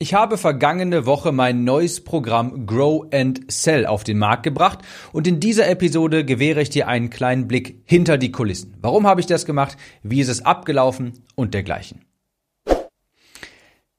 Ich 0.00 0.14
habe 0.14 0.38
vergangene 0.38 1.06
Woche 1.06 1.32
mein 1.32 1.64
neues 1.64 2.04
Programm 2.04 2.66
Grow 2.66 3.08
and 3.12 3.40
Sell 3.50 3.84
auf 3.84 4.04
den 4.04 4.16
Markt 4.16 4.44
gebracht 4.44 4.78
und 5.10 5.26
in 5.26 5.40
dieser 5.40 5.68
Episode 5.68 6.24
gewähre 6.24 6.62
ich 6.62 6.70
dir 6.70 6.86
einen 6.86 7.10
kleinen 7.10 7.48
Blick 7.48 7.82
hinter 7.84 8.16
die 8.16 8.30
Kulissen. 8.30 8.76
Warum 8.80 9.08
habe 9.08 9.20
ich 9.20 9.26
das 9.26 9.44
gemacht? 9.44 9.76
Wie 10.04 10.20
ist 10.20 10.28
es 10.28 10.46
abgelaufen 10.46 11.24
und 11.34 11.52
dergleichen. 11.52 12.04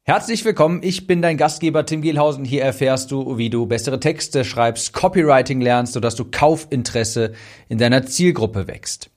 Herzlich 0.04 0.46
willkommen, 0.46 0.80
ich 0.84 1.06
bin 1.06 1.22
dein 1.22 1.36
Gastgeber 1.36 1.86
Tim 1.86 2.02
Gehlhausen. 2.02 2.46
Hier 2.46 2.64
erfährst 2.64 3.12
du, 3.12 3.38
wie 3.38 3.50
du 3.50 3.66
bessere 3.66 4.00
Texte 4.00 4.46
schreibst, 4.46 4.94
Copywriting 4.94 5.60
lernst, 5.60 5.92
sodass 5.92 6.16
du 6.16 6.24
Kaufinteresse 6.24 7.34
in 7.68 7.78
deiner 7.78 8.06
Zielgruppe 8.06 8.70
wächst. 8.70 9.12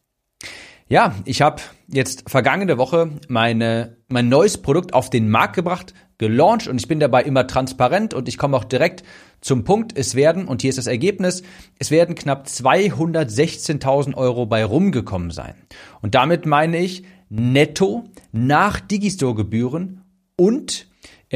Ja, 0.88 1.14
ich 1.26 1.42
habe 1.42 1.62
jetzt 1.86 2.28
vergangene 2.28 2.76
Woche 2.76 3.12
meine, 3.28 3.98
mein 4.08 4.28
neues 4.28 4.58
Produkt 4.58 4.94
auf 4.94 5.10
den 5.10 5.30
Markt 5.30 5.54
gebracht, 5.54 5.94
gelauncht 6.22 6.68
und 6.68 6.80
ich 6.80 6.86
bin 6.86 7.00
dabei 7.00 7.24
immer 7.24 7.48
transparent 7.48 8.14
und 8.14 8.28
ich 8.28 8.38
komme 8.38 8.56
auch 8.56 8.62
direkt 8.62 9.02
zum 9.40 9.64
Punkt. 9.64 9.98
Es 9.98 10.14
werden, 10.14 10.46
und 10.46 10.62
hier 10.62 10.68
ist 10.68 10.78
das 10.78 10.86
Ergebnis, 10.86 11.42
es 11.80 11.90
werden 11.90 12.14
knapp 12.14 12.46
216.000 12.46 14.14
Euro 14.14 14.46
bei 14.46 14.64
rumgekommen 14.64 15.32
sein. 15.32 15.54
Und 16.00 16.14
damit 16.14 16.46
meine 16.46 16.78
ich 16.78 17.02
netto 17.28 18.04
nach 18.30 18.78
Digistore-Gebühren 18.78 20.02
und 20.36 20.86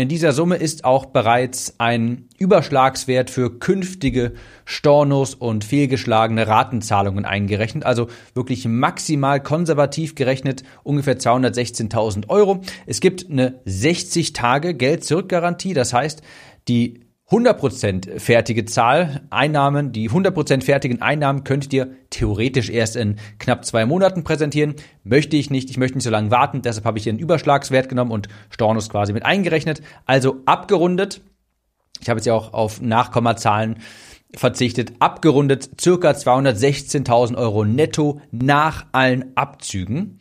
in 0.03 0.09
dieser 0.09 0.33
Summe 0.33 0.57
ist 0.57 0.85
auch 0.85 1.07
bereits 1.07 1.77
ein 1.79 2.29
Überschlagswert 2.37 3.31
für 3.31 3.59
künftige 3.59 4.35
Stornos 4.67 5.35
und 5.35 5.65
fehlgeschlagene 5.65 6.47
Ratenzahlungen 6.47 7.25
eingerechnet, 7.25 7.87
also 7.87 8.09
wirklich 8.35 8.67
maximal 8.69 9.43
konservativ 9.43 10.15
gerechnet 10.15 10.65
ungefähr 10.83 11.19
216.000 11.19 12.29
Euro. 12.29 12.61
Es 12.85 13.01
gibt 13.01 13.31
eine 13.31 13.59
60 13.65 14.35
Tage 14.35 14.75
Geld-Zurück-Garantie, 14.75 15.73
das 15.73 15.95
heißt, 15.95 16.21
die 16.69 17.06
100% 17.31 18.21
fertige 18.21 18.67
Zahl 18.67 19.27
Einnahmen, 19.31 19.91
die 19.91 20.09
100% 20.09 20.63
fertigen 20.63 21.03
Einnahmen 21.03 21.43
könnt 21.43 21.73
ihr 21.73 21.91
theoretisch 22.09 22.71
erst 22.71 22.95
in 22.95 23.17
knapp 23.41 23.65
zwei 23.65 23.85
Monaten 23.85 24.23
präsentieren. 24.23 24.77
Möchte 25.03 25.37
ich 25.37 25.51
nicht, 25.51 25.69
ich 25.69 25.77
möchte 25.77 25.99
nicht 25.99 26.05
so 26.05 26.11
lange 26.11 26.31
warten, 26.31 26.63
deshalb 26.63 26.85
habe 26.85 26.99
ich 26.99 27.05
hier 27.05 27.11
einen 27.11 27.19
Überschlagswert 27.19 27.89
genommen 27.89 28.13
und 28.13 28.29
Stornos 28.51 28.89
quasi 28.89 29.13
mit 29.13 29.25
eingerechnet. 29.25 29.83
Also 30.05 30.37
abgerundet, 30.47 31.21
ich 32.01 32.09
habe 32.09 32.19
jetzt 32.19 32.27
ja 32.27 32.35
auch 32.35 32.53
auf 32.53 32.81
Nachkommazahlen 32.81 33.79
verzichtet, 34.33 34.93
abgerundet 35.01 35.81
circa 35.81 36.11
216.000 36.11 37.37
Euro 37.37 37.65
netto 37.65 38.21
nach 38.31 38.87
allen 38.93 39.37
Abzügen. 39.37 40.21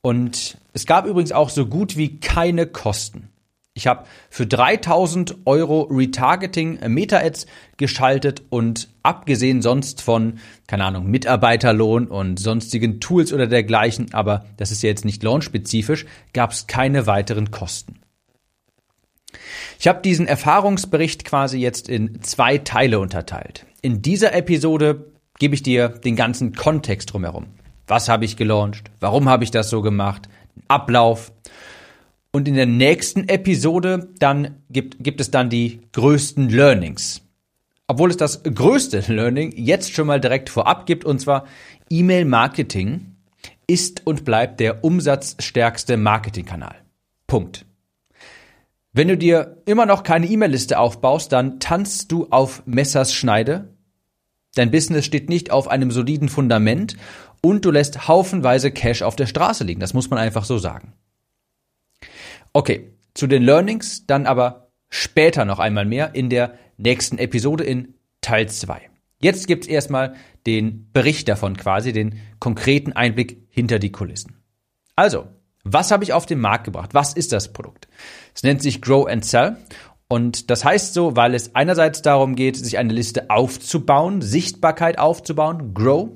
Und 0.00 0.58
es 0.72 0.84
gab 0.84 1.06
übrigens 1.06 1.30
auch 1.30 1.50
so 1.50 1.66
gut 1.66 1.96
wie 1.96 2.18
keine 2.18 2.66
Kosten. 2.66 3.28
Ich 3.74 3.86
habe 3.86 4.04
für 4.30 4.46
3000 4.46 5.46
Euro 5.46 5.82
Retargeting 5.82 6.78
äh, 6.78 6.88
Meta-Ads 6.88 7.46
geschaltet 7.76 8.42
und 8.50 8.88
abgesehen 9.02 9.62
sonst 9.62 10.02
von, 10.02 10.38
keine 10.66 10.84
Ahnung, 10.84 11.06
Mitarbeiterlohn 11.06 12.08
und 12.08 12.40
sonstigen 12.40 13.00
Tools 13.00 13.32
oder 13.32 13.46
dergleichen, 13.46 14.12
aber 14.12 14.44
das 14.56 14.72
ist 14.72 14.82
ja 14.82 14.88
jetzt 14.88 15.04
nicht 15.04 15.22
launch-spezifisch, 15.22 16.06
gab 16.32 16.50
es 16.50 16.66
keine 16.66 17.06
weiteren 17.06 17.52
Kosten. 17.52 18.00
Ich 19.78 19.86
habe 19.86 20.02
diesen 20.02 20.26
Erfahrungsbericht 20.26 21.24
quasi 21.24 21.58
jetzt 21.58 21.88
in 21.88 22.20
zwei 22.22 22.58
Teile 22.58 22.98
unterteilt. 22.98 23.66
In 23.82 24.02
dieser 24.02 24.34
Episode 24.34 25.12
gebe 25.38 25.54
ich 25.54 25.62
dir 25.62 25.88
den 25.88 26.16
ganzen 26.16 26.54
Kontext 26.54 27.12
drumherum. 27.12 27.46
Was 27.86 28.08
habe 28.08 28.24
ich 28.24 28.36
gelauncht? 28.36 28.90
Warum 28.98 29.28
habe 29.28 29.44
ich 29.44 29.52
das 29.52 29.70
so 29.70 29.80
gemacht? 29.80 30.28
Ablauf. 30.68 31.32
Und 32.32 32.46
in 32.46 32.54
der 32.54 32.66
nächsten 32.66 33.28
Episode 33.28 34.08
dann 34.18 34.62
gibt, 34.70 35.02
gibt 35.02 35.20
es 35.20 35.30
dann 35.30 35.50
die 35.50 35.80
größten 35.92 36.48
Learnings. 36.48 37.22
Obwohl 37.88 38.10
es 38.10 38.16
das 38.16 38.44
größte 38.44 39.00
Learning 39.12 39.52
jetzt 39.56 39.92
schon 39.92 40.06
mal 40.06 40.20
direkt 40.20 40.48
vorab 40.48 40.86
gibt, 40.86 41.04
und 41.04 41.20
zwar 41.20 41.46
E-Mail-Marketing 41.88 43.16
ist 43.66 44.06
und 44.06 44.24
bleibt 44.24 44.60
der 44.60 44.84
umsatzstärkste 44.84 45.96
Marketingkanal. 45.96 46.76
Punkt. 47.26 47.66
Wenn 48.92 49.08
du 49.08 49.16
dir 49.16 49.62
immer 49.66 49.86
noch 49.86 50.02
keine 50.02 50.26
E-Mail-Liste 50.26 50.78
aufbaust, 50.78 51.32
dann 51.32 51.60
tanzt 51.60 52.10
du 52.10 52.26
auf 52.30 52.62
Messers 52.66 53.14
Schneide. 53.14 53.74
Dein 54.56 54.72
Business 54.72 55.04
steht 55.04 55.28
nicht 55.28 55.52
auf 55.52 55.68
einem 55.68 55.92
soliden 55.92 56.28
Fundament 56.28 56.96
und 57.40 57.64
du 57.64 57.70
lässt 57.70 58.08
haufenweise 58.08 58.72
Cash 58.72 59.02
auf 59.02 59.14
der 59.14 59.26
Straße 59.26 59.62
liegen. 59.62 59.80
Das 59.80 59.94
muss 59.94 60.10
man 60.10 60.18
einfach 60.18 60.44
so 60.44 60.58
sagen. 60.58 60.92
Okay, 62.52 62.92
zu 63.14 63.26
den 63.26 63.42
Learnings 63.42 64.06
dann 64.06 64.26
aber 64.26 64.70
später 64.88 65.44
noch 65.44 65.58
einmal 65.58 65.84
mehr 65.84 66.14
in 66.14 66.30
der 66.30 66.58
nächsten 66.76 67.18
Episode 67.18 67.64
in 67.64 67.94
Teil 68.20 68.48
2. 68.48 68.90
Jetzt 69.20 69.46
gibt's 69.46 69.66
erstmal 69.66 70.14
den 70.46 70.90
Bericht 70.92 71.28
davon 71.28 71.56
quasi, 71.56 71.92
den 71.92 72.18
konkreten 72.38 72.92
Einblick 72.92 73.46
hinter 73.50 73.78
die 73.78 73.92
Kulissen. 73.92 74.42
Also, 74.96 75.28
was 75.62 75.90
habe 75.90 76.04
ich 76.04 76.12
auf 76.12 76.26
den 76.26 76.40
Markt 76.40 76.64
gebracht? 76.64 76.94
Was 76.94 77.12
ist 77.12 77.32
das 77.32 77.52
Produkt? 77.52 77.86
Es 78.34 78.42
nennt 78.42 78.62
sich 78.62 78.80
Grow 78.80 79.06
and 79.06 79.24
Sell 79.24 79.58
und 80.08 80.50
das 80.50 80.64
heißt 80.64 80.94
so, 80.94 81.14
weil 81.16 81.34
es 81.34 81.54
einerseits 81.54 82.02
darum 82.02 82.34
geht, 82.34 82.56
sich 82.56 82.78
eine 82.78 82.92
Liste 82.92 83.30
aufzubauen, 83.30 84.22
Sichtbarkeit 84.22 84.98
aufzubauen, 84.98 85.74
Grow, 85.74 86.08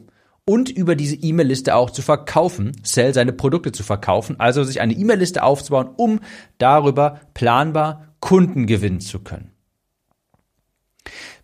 und 0.46 0.68
über 0.68 0.94
diese 0.94 1.16
E-Mail-Liste 1.16 1.74
auch 1.74 1.90
zu 1.90 2.02
verkaufen, 2.02 2.72
Sell 2.82 3.14
seine 3.14 3.32
Produkte 3.32 3.72
zu 3.72 3.82
verkaufen, 3.82 4.38
also 4.38 4.62
sich 4.62 4.80
eine 4.80 4.92
E-Mail-Liste 4.92 5.42
aufzubauen, 5.42 5.90
um 5.96 6.20
darüber 6.58 7.20
planbar 7.34 8.14
Kunden 8.20 8.66
gewinnen 8.66 9.00
zu 9.00 9.20
können. 9.20 9.50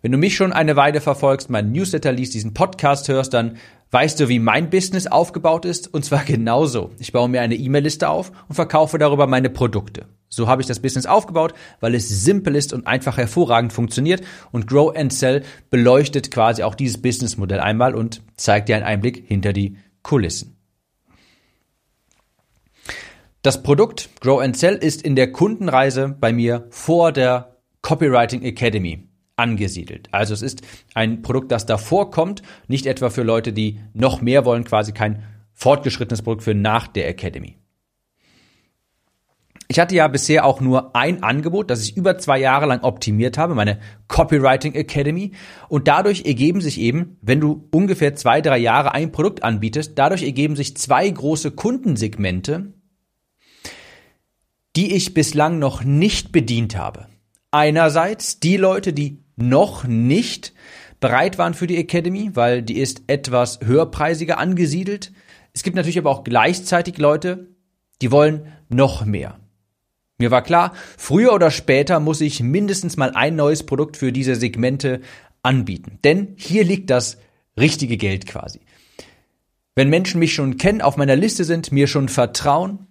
Wenn 0.01 0.11
du 0.11 0.17
mich 0.17 0.35
schon 0.35 0.53
eine 0.53 0.75
Weile 0.75 1.01
verfolgst, 1.01 1.49
meinen 1.49 1.71
Newsletter 1.71 2.11
liest, 2.11 2.33
diesen 2.33 2.53
Podcast 2.53 3.07
hörst, 3.07 3.33
dann 3.33 3.57
weißt 3.91 4.19
du, 4.19 4.29
wie 4.29 4.39
mein 4.39 4.69
Business 4.69 5.05
aufgebaut 5.05 5.65
ist. 5.65 5.93
Und 5.93 6.03
zwar 6.03 6.23
genauso. 6.25 6.91
Ich 6.97 7.11
baue 7.11 7.29
mir 7.29 7.41
eine 7.41 7.55
E-Mail-Liste 7.55 8.09
auf 8.09 8.31
und 8.47 8.55
verkaufe 8.55 8.97
darüber 8.97 9.27
meine 9.27 9.49
Produkte. 9.49 10.07
So 10.33 10.47
habe 10.47 10.61
ich 10.61 10.67
das 10.67 10.79
Business 10.79 11.05
aufgebaut, 11.05 11.53
weil 11.81 11.93
es 11.93 12.07
simpel 12.07 12.55
ist 12.55 12.71
und 12.71 12.87
einfach 12.87 13.17
hervorragend 13.17 13.73
funktioniert. 13.73 14.23
Und 14.51 14.65
Grow 14.65 14.95
and 14.95 15.11
Sell 15.11 15.43
beleuchtet 15.69 16.31
quasi 16.31 16.63
auch 16.63 16.73
dieses 16.73 17.01
Businessmodell 17.01 17.59
einmal 17.59 17.93
und 17.93 18.21
zeigt 18.37 18.69
dir 18.69 18.77
einen 18.77 18.85
Einblick 18.85 19.25
hinter 19.27 19.51
die 19.51 19.77
Kulissen. 20.03 20.55
Das 23.41 23.61
Produkt 23.61 24.09
Grow 24.21 24.41
and 24.41 24.55
Sell 24.55 24.75
ist 24.75 25.01
in 25.01 25.17
der 25.17 25.33
Kundenreise 25.33 26.15
bei 26.17 26.31
mir 26.31 26.65
vor 26.69 27.11
der 27.11 27.57
Copywriting 27.81 28.41
Academy 28.43 29.09
angesiedelt. 29.35 30.07
Also 30.11 30.33
es 30.33 30.41
ist 30.41 30.61
ein 30.93 31.23
Produkt, 31.23 31.51
das 31.51 31.65
davor 31.65 32.09
kommt, 32.09 32.41
nicht 32.67 32.85
etwa 32.85 33.09
für 33.09 33.23
Leute, 33.23 33.51
die 33.51 33.79
noch 33.93 34.21
mehr 34.21 34.45
wollen, 34.45 34.63
quasi 34.63 34.93
kein 34.93 35.23
fortgeschrittenes 35.53 36.21
Produkt 36.21 36.43
für 36.43 36.53
nach 36.53 36.87
der 36.87 37.09
Academy. 37.09 37.57
Ich 39.71 39.79
hatte 39.79 39.95
ja 39.95 40.09
bisher 40.09 40.43
auch 40.43 40.59
nur 40.59 40.97
ein 40.97 41.23
Angebot, 41.23 41.69
das 41.69 41.81
ich 41.81 41.95
über 41.95 42.17
zwei 42.17 42.37
Jahre 42.37 42.65
lang 42.65 42.83
optimiert 42.83 43.37
habe, 43.37 43.55
meine 43.55 43.79
Copywriting 44.09 44.73
Academy. 44.73 45.31
Und 45.69 45.87
dadurch 45.87 46.25
ergeben 46.25 46.59
sich 46.59 46.77
eben, 46.77 47.17
wenn 47.21 47.39
du 47.39 47.69
ungefähr 47.71 48.13
zwei, 48.13 48.41
drei 48.41 48.57
Jahre 48.57 48.93
ein 48.93 49.13
Produkt 49.13 49.43
anbietest, 49.43 49.93
dadurch 49.95 50.23
ergeben 50.23 50.57
sich 50.57 50.75
zwei 50.75 51.09
große 51.09 51.51
Kundensegmente, 51.51 52.73
die 54.75 54.93
ich 54.93 55.13
bislang 55.13 55.57
noch 55.57 55.85
nicht 55.85 56.33
bedient 56.33 56.75
habe. 56.75 57.07
Einerseits 57.51 58.41
die 58.41 58.57
Leute, 58.57 58.91
die 58.91 59.23
noch 59.37 59.85
nicht 59.85 60.53
bereit 60.99 61.37
waren 61.37 61.53
für 61.53 61.67
die 61.67 61.77
Academy, 61.77 62.31
weil 62.33 62.61
die 62.61 62.77
ist 62.77 63.03
etwas 63.07 63.61
höherpreisiger 63.63 64.37
angesiedelt. 64.37 65.13
Es 65.53 65.63
gibt 65.63 65.77
natürlich 65.77 65.97
aber 65.97 66.09
auch 66.09 66.25
gleichzeitig 66.25 66.97
Leute, 66.97 67.55
die 68.01 68.11
wollen 68.11 68.51
noch 68.67 69.05
mehr. 69.05 69.40
Mir 70.21 70.29
war 70.29 70.43
klar, 70.43 70.73
früher 70.99 71.33
oder 71.33 71.49
später 71.49 71.99
muss 71.99 72.21
ich 72.21 72.41
mindestens 72.41 72.95
mal 72.95 73.09
ein 73.15 73.35
neues 73.35 73.65
Produkt 73.65 73.97
für 73.97 74.11
diese 74.11 74.35
Segmente 74.35 75.01
anbieten. 75.41 75.97
Denn 76.03 76.35
hier 76.37 76.63
liegt 76.63 76.91
das 76.91 77.17
richtige 77.59 77.97
Geld 77.97 78.27
quasi. 78.27 78.59
Wenn 79.73 79.89
Menschen 79.89 80.19
mich 80.19 80.35
schon 80.35 80.57
kennen, 80.57 80.81
auf 80.83 80.95
meiner 80.95 81.15
Liste 81.15 81.43
sind, 81.43 81.71
mir 81.71 81.87
schon 81.87 82.07
vertrauen, 82.07 82.85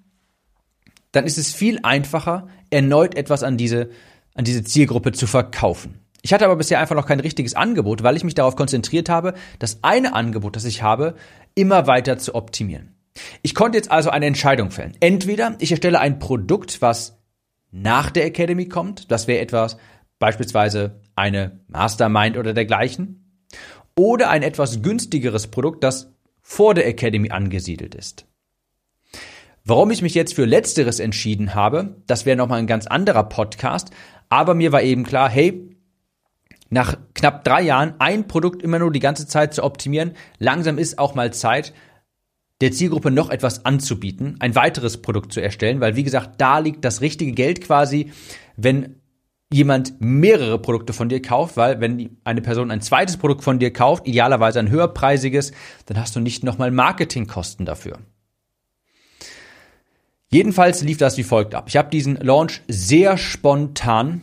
dann 1.12 1.24
ist 1.24 1.38
es 1.38 1.52
viel 1.52 1.78
einfacher, 1.84 2.48
erneut 2.70 3.16
etwas 3.16 3.44
an 3.44 3.56
diese, 3.56 3.90
an 4.34 4.44
diese 4.44 4.64
Zielgruppe 4.64 5.12
zu 5.12 5.28
verkaufen. 5.28 6.00
Ich 6.22 6.32
hatte 6.32 6.46
aber 6.46 6.56
bisher 6.56 6.80
einfach 6.80 6.96
noch 6.96 7.06
kein 7.06 7.20
richtiges 7.20 7.54
Angebot, 7.54 8.02
weil 8.02 8.16
ich 8.16 8.24
mich 8.24 8.34
darauf 8.34 8.56
konzentriert 8.56 9.08
habe, 9.08 9.34
das 9.60 9.78
eine 9.82 10.14
Angebot, 10.14 10.56
das 10.56 10.64
ich 10.64 10.82
habe, 10.82 11.14
immer 11.54 11.86
weiter 11.86 12.18
zu 12.18 12.34
optimieren. 12.34 12.96
Ich 13.42 13.54
konnte 13.54 13.78
jetzt 13.78 13.90
also 13.90 14.10
eine 14.10 14.26
Entscheidung 14.26 14.70
fällen. 14.70 14.96
Entweder 15.00 15.56
ich 15.58 15.70
erstelle 15.70 16.00
ein 16.00 16.18
Produkt, 16.18 16.82
was 16.82 17.19
nach 17.70 18.10
der 18.10 18.24
Academy 18.26 18.66
kommt. 18.66 19.10
Das 19.10 19.26
wäre 19.26 19.40
etwas, 19.40 19.76
beispielsweise 20.18 21.00
eine 21.14 21.60
Mastermind 21.68 22.36
oder 22.36 22.52
dergleichen. 22.52 23.46
Oder 23.96 24.30
ein 24.30 24.42
etwas 24.42 24.82
günstigeres 24.82 25.48
Produkt, 25.48 25.84
das 25.84 26.12
vor 26.40 26.74
der 26.74 26.86
Academy 26.86 27.30
angesiedelt 27.30 27.94
ist. 27.94 28.26
Warum 29.64 29.90
ich 29.90 30.02
mich 30.02 30.14
jetzt 30.14 30.34
für 30.34 30.46
Letzteres 30.46 31.00
entschieden 31.00 31.54
habe, 31.54 31.96
das 32.06 32.24
wäre 32.24 32.36
nochmal 32.36 32.58
ein 32.58 32.66
ganz 32.66 32.86
anderer 32.86 33.24
Podcast. 33.24 33.90
Aber 34.28 34.54
mir 34.54 34.72
war 34.72 34.82
eben 34.82 35.04
klar, 35.04 35.28
hey, 35.28 35.76
nach 36.70 36.96
knapp 37.14 37.44
drei 37.44 37.62
Jahren 37.62 37.94
ein 37.98 38.26
Produkt 38.26 38.62
immer 38.62 38.78
nur 38.78 38.92
die 38.92 39.00
ganze 39.00 39.26
Zeit 39.26 39.54
zu 39.54 39.64
optimieren, 39.64 40.12
langsam 40.38 40.78
ist 40.78 40.98
auch 40.98 41.14
mal 41.14 41.32
Zeit, 41.32 41.74
der 42.60 42.72
Zielgruppe 42.72 43.10
noch 43.10 43.30
etwas 43.30 43.64
anzubieten, 43.64 44.36
ein 44.38 44.54
weiteres 44.54 45.00
Produkt 45.00 45.32
zu 45.32 45.40
erstellen, 45.40 45.80
weil 45.80 45.96
wie 45.96 46.04
gesagt, 46.04 46.40
da 46.40 46.58
liegt 46.58 46.84
das 46.84 47.00
richtige 47.00 47.32
Geld 47.32 47.62
quasi, 47.62 48.12
wenn 48.56 48.96
jemand 49.52 50.00
mehrere 50.00 50.58
Produkte 50.58 50.92
von 50.92 51.08
dir 51.08 51.20
kauft, 51.20 51.56
weil 51.56 51.80
wenn 51.80 52.18
eine 52.22 52.40
Person 52.40 52.70
ein 52.70 52.82
zweites 52.82 53.16
Produkt 53.16 53.42
von 53.42 53.58
dir 53.58 53.72
kauft, 53.72 54.06
idealerweise 54.06 54.60
ein 54.60 54.70
höherpreisiges, 54.70 55.52
dann 55.86 55.98
hast 55.98 56.14
du 56.14 56.20
nicht 56.20 56.44
nochmal 56.44 56.70
Marketingkosten 56.70 57.66
dafür. 57.66 57.98
Jedenfalls 60.28 60.82
lief 60.82 60.98
das 60.98 61.16
wie 61.16 61.24
folgt 61.24 61.56
ab. 61.56 61.64
Ich 61.68 61.76
habe 61.76 61.90
diesen 61.90 62.14
Launch 62.16 62.62
sehr 62.68 63.18
spontan 63.18 64.22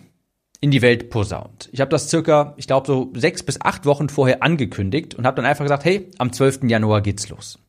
in 0.61 0.71
die 0.71 0.81
Welt 0.81 1.09
posaunt. 1.09 1.67
Ich 1.73 1.81
habe 1.81 1.91
das 1.91 2.09
circa, 2.09 2.53
ich 2.55 2.65
glaube, 2.65 2.87
so 2.87 3.11
sechs 3.13 3.43
bis 3.43 3.59
acht 3.59 3.85
Wochen 3.85 4.07
vorher 4.07 4.41
angekündigt 4.41 5.15
und 5.15 5.27
habe 5.27 5.35
dann 5.35 5.45
einfach 5.45 5.65
gesagt, 5.65 5.83
hey, 5.83 6.09
am 6.17 6.31
12. 6.31 6.61
Januar 6.63 7.01
geht's 7.01 7.27
los. 7.27 7.59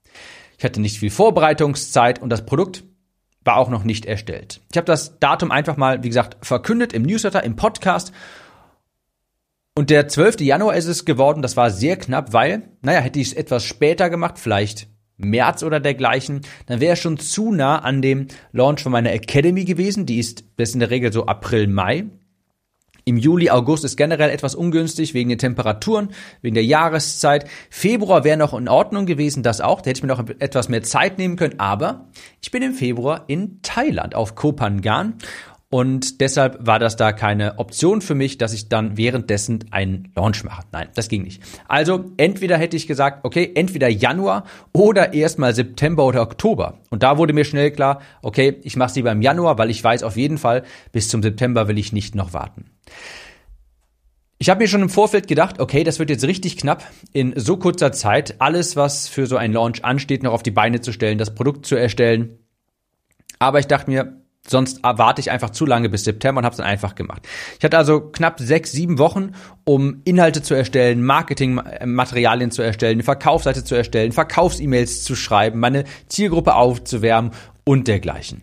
Ich 0.58 0.64
hatte 0.64 0.81
nicht 0.81 0.99
viel 0.99 1.10
Vorbereitungszeit 1.10 2.20
und 2.20 2.31
das 2.31 2.44
Produkt 2.44 2.84
war 3.44 3.56
auch 3.56 3.70
noch 3.70 3.84
nicht 3.84 4.05
erstellt. 4.05 4.60
Ich 4.70 4.76
habe 4.76 4.87
das 4.87 5.20
Datum 5.20 5.52
einfach 5.52 5.76
mal, 5.76 6.02
wie 6.02 6.08
gesagt, 6.08 6.44
verkündet 6.44 6.93
im 6.93 7.05
Newsletter, 7.05 7.44
im 7.44 7.56
Podcast. 7.56 8.12
Und 9.76 9.90
der 9.90 10.08
12. 10.08 10.40
Januar 10.40 10.75
ist 10.75 10.87
es 10.87 11.05
geworden. 11.05 11.40
Das 11.40 11.56
war 11.56 11.70
sehr 11.70 11.96
knapp, 11.96 12.32
weil, 12.32 12.70
naja, 12.82 13.00
hätte 13.00 13.20
ich 13.20 13.28
es 13.28 13.32
etwas 13.34 13.64
später 13.64 14.10
gemacht, 14.10 14.38
vielleicht 14.38 14.88
März 15.16 15.62
oder 15.62 15.81
dergleichen, 15.81 16.40
dann 16.66 16.81
wäre 16.81 16.94
es 16.94 16.99
schon 16.99 17.19
zu 17.19 17.52
nah 17.52 17.78
an 17.78 18.02
dem 18.02 18.26
Launch 18.52 18.82
von 18.82 18.93
meiner 18.93 19.12
Academy 19.12 19.64
gewesen. 19.64 20.06
Die 20.06 20.19
ist, 20.19 20.44
das 20.56 20.70
ist 20.70 20.75
in 20.75 20.81
der 20.81 20.90
Regel 20.90 21.12
so 21.12 21.26
April, 21.26 21.69
Mai. 21.69 22.06
Im 23.08 23.16
Juli, 23.16 23.49
August 23.49 23.87
ist 23.87 23.96
generell 23.96 24.28
etwas 24.28 24.55
ungünstig 24.55 25.14
wegen 25.14 25.31
den 25.31 25.38
Temperaturen, 25.38 26.10
wegen 26.43 26.52
der 26.52 26.64
Jahreszeit. 26.64 27.49
Februar 27.70 28.22
wäre 28.22 28.37
noch 28.37 28.52
in 28.52 28.69
Ordnung 28.69 29.06
gewesen, 29.06 29.43
das 29.43 29.62
auch. 29.62 29.81
Da 29.81 29.88
hätte 29.88 30.00
ich 30.00 30.02
mir 30.02 30.08
noch 30.08 30.28
etwas 30.40 30.69
mehr 30.69 30.82
Zeit 30.82 31.16
nehmen 31.16 31.37
können. 31.37 31.58
Aber 31.58 32.08
ich 32.43 32.50
bin 32.50 32.62
im 32.62 32.75
Februar 32.75 33.25
in 33.26 33.62
Thailand 33.62 34.14
auf 34.14 34.34
Kopangan 34.34 35.14
und 35.70 36.22
deshalb 36.22 36.66
war 36.66 36.78
das 36.78 36.96
da 36.96 37.12
keine 37.12 37.58
Option 37.58 38.00
für 38.00 38.14
mich, 38.14 38.38
dass 38.38 38.54
ich 38.54 38.70
dann 38.70 38.96
währenddessen 38.96 39.66
einen 39.70 40.10
Launch 40.16 40.42
mache. 40.42 40.62
Nein, 40.72 40.88
das 40.94 41.08
ging 41.08 41.22
nicht. 41.22 41.42
Also 41.68 42.06
entweder 42.16 42.56
hätte 42.56 42.76
ich 42.76 42.86
gesagt, 42.86 43.26
okay, 43.26 43.52
entweder 43.54 43.88
Januar 43.88 44.44
oder 44.72 45.12
erstmal 45.12 45.54
September 45.54 46.06
oder 46.06 46.22
Oktober. 46.22 46.80
Und 46.88 47.02
da 47.02 47.18
wurde 47.18 47.34
mir 47.34 47.44
schnell 47.44 47.70
klar, 47.70 48.00
okay, 48.22 48.56
ich 48.62 48.76
mache 48.76 48.88
es 48.90 48.96
lieber 48.96 49.12
im 49.12 49.20
Januar, 49.20 49.58
weil 49.58 49.68
ich 49.68 49.84
weiß 49.84 50.04
auf 50.04 50.16
jeden 50.16 50.38
Fall, 50.38 50.62
bis 50.92 51.10
zum 51.10 51.22
September 51.22 51.68
will 51.68 51.76
ich 51.76 51.92
nicht 51.92 52.14
noch 52.14 52.32
warten. 52.32 52.70
Ich 54.38 54.48
habe 54.48 54.62
mir 54.62 54.68
schon 54.68 54.82
im 54.82 54.88
Vorfeld 54.88 55.28
gedacht, 55.28 55.60
okay, 55.60 55.84
das 55.84 55.98
wird 55.98 56.08
jetzt 56.08 56.24
richtig 56.24 56.56
knapp, 56.56 56.82
in 57.12 57.34
so 57.36 57.58
kurzer 57.58 57.92
Zeit 57.92 58.36
alles, 58.38 58.74
was 58.74 59.06
für 59.08 59.26
so 59.26 59.36
einen 59.36 59.52
Launch 59.52 59.84
ansteht, 59.84 60.22
noch 60.22 60.32
auf 60.32 60.42
die 60.42 60.50
Beine 60.50 60.80
zu 60.80 60.92
stellen, 60.92 61.18
das 61.18 61.34
Produkt 61.34 61.66
zu 61.66 61.76
erstellen. 61.76 62.38
Aber 63.38 63.58
ich 63.58 63.66
dachte 63.66 63.90
mir, 63.90 64.22
Sonst 64.48 64.80
warte 64.82 65.20
ich 65.20 65.30
einfach 65.30 65.50
zu 65.50 65.66
lange 65.66 65.88
bis 65.88 66.04
September 66.04 66.38
und 66.38 66.44
habe 66.44 66.52
es 66.54 66.58
dann 66.58 66.66
einfach 66.66 66.94
gemacht. 66.94 67.26
Ich 67.58 67.64
hatte 67.64 67.76
also 67.76 68.00
knapp 68.00 68.40
sechs, 68.40 68.72
sieben 68.72 68.98
Wochen, 68.98 69.32
um 69.64 70.00
Inhalte 70.04 70.42
zu 70.42 70.54
erstellen, 70.54 71.02
Marketingmaterialien 71.04 72.50
zu 72.50 72.62
erstellen, 72.62 72.94
eine 72.94 73.02
Verkaufsseite 73.02 73.64
zu 73.64 73.74
erstellen, 73.74 74.12
Verkaufs-E-Mails 74.12 75.04
zu 75.04 75.14
schreiben, 75.14 75.60
meine 75.60 75.84
Zielgruppe 76.08 76.54
aufzuwärmen 76.54 77.32
und 77.64 77.88
dergleichen. 77.88 78.42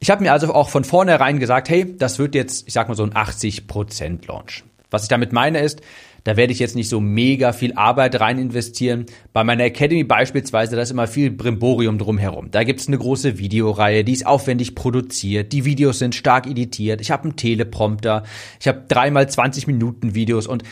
Ich 0.00 0.10
habe 0.10 0.22
mir 0.22 0.32
also 0.32 0.52
auch 0.54 0.68
von 0.68 0.84
vornherein 0.84 1.40
gesagt, 1.40 1.68
hey, 1.68 1.96
das 1.96 2.18
wird 2.18 2.34
jetzt, 2.34 2.68
ich 2.68 2.74
sag 2.74 2.88
mal 2.88 2.94
so 2.94 3.02
ein 3.02 3.14
80% 3.14 4.26
Launch. 4.28 4.64
Was 4.90 5.02
ich 5.02 5.08
damit 5.08 5.32
meine 5.32 5.60
ist, 5.60 5.80
da 6.28 6.36
werde 6.36 6.52
ich 6.52 6.58
jetzt 6.58 6.76
nicht 6.76 6.90
so 6.90 7.00
mega 7.00 7.54
viel 7.54 7.72
Arbeit 7.72 8.20
rein 8.20 8.38
investieren. 8.38 9.06
Bei 9.32 9.44
meiner 9.44 9.64
Academy 9.64 10.04
beispielsweise, 10.04 10.76
da 10.76 10.82
ist 10.82 10.90
immer 10.90 11.06
viel 11.06 11.30
Brimborium 11.30 11.96
drumherum. 11.96 12.50
Da 12.50 12.64
gibt 12.64 12.80
es 12.80 12.86
eine 12.86 12.98
große 12.98 13.38
Videoreihe, 13.38 14.04
die 14.04 14.12
ist 14.12 14.26
aufwendig 14.26 14.74
produziert. 14.74 15.54
Die 15.54 15.64
Videos 15.64 16.00
sind 16.00 16.14
stark 16.14 16.46
editiert. 16.46 17.00
Ich 17.00 17.10
habe 17.10 17.24
einen 17.24 17.36
Teleprompter. 17.36 18.24
Ich 18.60 18.68
habe 18.68 18.84
dreimal 18.88 19.26
20 19.26 19.66
Minuten 19.66 20.14
Videos. 20.14 20.46
Und 20.46 20.64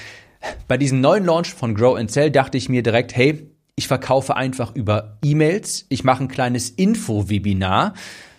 bei 0.69 0.76
diesem 0.76 1.00
neuen 1.00 1.25
Launch 1.25 1.55
von 1.55 1.75
Grow 1.75 1.97
and 1.97 2.11
Sell 2.11 2.31
dachte 2.31 2.59
ich 2.59 2.69
mir 2.69 2.82
direkt, 2.82 3.17
hey, 3.17 3.49
ich 3.76 3.88
verkaufe 3.88 4.37
einfach 4.37 4.75
über 4.75 5.17
E-Mails. 5.25 5.87
Ich 5.88 6.05
mache 6.05 6.25
ein 6.25 6.29
kleines 6.29 6.69
Info-Webinar 6.69 7.94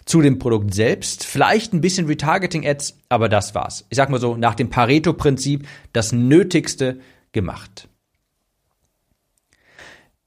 zu 0.08 0.22
dem 0.22 0.40
Produkt 0.40 0.74
selbst, 0.74 1.26
vielleicht 1.26 1.74
ein 1.74 1.82
bisschen 1.82 2.08
Retargeting-Ads, 2.08 2.98
aber 3.10 3.30
das 3.30 3.54
war's. 3.54 3.86
Ich 3.90 3.98
sag 3.98 4.10
mal 4.10 4.20
so, 4.20 4.36
nach 4.36 4.56
dem 4.56 4.70
Pareto-Prinzip 4.70 5.68
das 5.94 6.14
Nötigste 6.14 7.00
gemacht. 7.34 7.90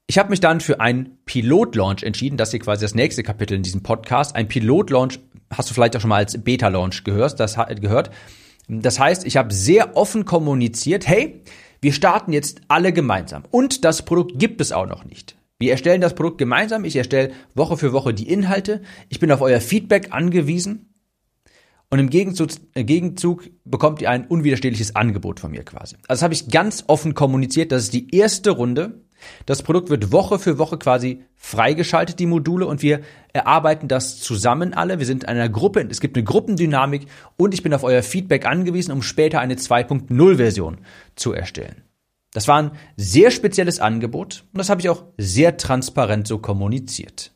Ich 0.05 0.17
habe 0.17 0.29
mich 0.29 0.39
dann 0.39 0.61
für 0.61 0.79
einen 0.79 1.17
Pilot-Launch 1.25 2.03
entschieden, 2.03 2.37
das 2.37 2.49
ist 2.49 2.51
hier 2.51 2.59
quasi 2.59 2.85
das 2.85 2.95
nächste 2.95 3.23
Kapitel 3.23 3.55
in 3.55 3.63
diesem 3.63 3.81
Podcast. 3.81 4.35
Ein 4.35 4.47
Pilot-Launch 4.47 5.19
hast 5.51 5.69
du 5.69 5.73
vielleicht 5.73 5.95
auch 5.95 6.01
schon 6.01 6.09
mal 6.09 6.17
als 6.17 6.37
Beta-Launch 6.37 7.03
gehört. 7.03 7.39
Das, 7.39 7.57
gehört. 7.79 8.11
das 8.67 8.99
heißt, 8.99 9.25
ich 9.25 9.37
habe 9.37 9.53
sehr 9.53 9.97
offen 9.97 10.25
kommuniziert, 10.25 11.07
hey, 11.07 11.41
wir 11.81 11.93
starten 11.93 12.33
jetzt 12.33 12.61
alle 12.67 12.93
gemeinsam. 12.93 13.43
Und 13.49 13.83
das 13.83 14.05
Produkt 14.05 14.37
gibt 14.37 14.61
es 14.61 14.71
auch 14.71 14.85
noch 14.85 15.05
nicht. 15.05 15.35
Wir 15.61 15.71
erstellen 15.71 16.01
das 16.01 16.15
Produkt 16.15 16.39
gemeinsam. 16.39 16.85
Ich 16.85 16.95
erstelle 16.95 17.31
Woche 17.53 17.77
für 17.77 17.93
Woche 17.93 18.15
die 18.15 18.27
Inhalte. 18.27 18.81
Ich 19.09 19.19
bin 19.19 19.31
auf 19.31 19.41
euer 19.41 19.61
Feedback 19.61 20.07
angewiesen. 20.09 20.91
Und 21.91 21.99
im 21.99 22.09
Gegenzug, 22.09 22.49
äh, 22.73 22.83
Gegenzug 22.83 23.47
bekommt 23.63 24.01
ihr 24.01 24.09
ein 24.09 24.25
unwiderstehliches 24.25 24.95
Angebot 24.95 25.39
von 25.39 25.51
mir 25.51 25.63
quasi. 25.63 25.97
Also 26.07 26.19
das 26.19 26.21
habe 26.23 26.33
ich 26.33 26.49
ganz 26.49 26.85
offen 26.87 27.13
kommuniziert. 27.13 27.71
Das 27.71 27.83
ist 27.83 27.93
die 27.93 28.15
erste 28.15 28.49
Runde. 28.49 29.01
Das 29.45 29.61
Produkt 29.61 29.91
wird 29.91 30.11
Woche 30.11 30.39
für 30.39 30.57
Woche 30.57 30.79
quasi 30.79 31.21
freigeschaltet, 31.35 32.17
die 32.17 32.25
Module, 32.25 32.65
und 32.65 32.81
wir 32.81 33.01
erarbeiten 33.33 33.87
das 33.87 34.19
zusammen 34.19 34.73
alle. 34.73 34.97
Wir 34.97 35.05
sind 35.05 35.25
in 35.25 35.29
einer 35.29 35.47
Gruppe, 35.47 35.87
es 35.91 36.01
gibt 36.01 36.17
eine 36.17 36.23
Gruppendynamik 36.23 37.05
und 37.37 37.53
ich 37.53 37.61
bin 37.61 37.71
auf 37.75 37.83
euer 37.83 38.01
Feedback 38.01 38.47
angewiesen, 38.47 38.91
um 38.91 39.03
später 39.03 39.39
eine 39.39 39.55
2.0 39.55 40.37
Version 40.37 40.79
zu 41.15 41.33
erstellen. 41.33 41.83
Das 42.33 42.47
war 42.47 42.61
ein 42.61 42.71
sehr 42.95 43.31
spezielles 43.31 43.79
Angebot 43.79 44.45
und 44.53 44.57
das 44.57 44.69
habe 44.69 44.81
ich 44.81 44.89
auch 44.89 45.05
sehr 45.17 45.57
transparent 45.57 46.27
so 46.27 46.37
kommuniziert. 46.37 47.33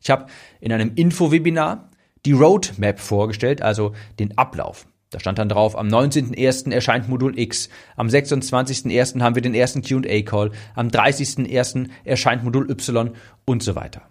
Ich 0.00 0.10
habe 0.10 0.26
in 0.60 0.72
einem 0.72 0.92
Info-Webinar 0.94 1.90
die 2.24 2.32
Roadmap 2.32 3.00
vorgestellt, 3.00 3.62
also 3.62 3.94
den 4.18 4.38
Ablauf. 4.38 4.86
Da 5.10 5.20
stand 5.20 5.38
dann 5.38 5.48
drauf, 5.48 5.76
am 5.76 5.88
19.01. 5.88 6.72
erscheint 6.72 7.08
Modul 7.08 7.38
X, 7.38 7.68
am 7.96 8.08
26.01. 8.08 9.20
haben 9.20 9.34
wir 9.34 9.42
den 9.42 9.54
ersten 9.54 9.82
QA-Call, 9.82 10.50
am 10.74 10.88
30.01. 10.88 11.88
erscheint 12.04 12.44
Modul 12.44 12.70
Y 12.70 13.12
und 13.44 13.62
so 13.62 13.76
weiter. 13.76 14.02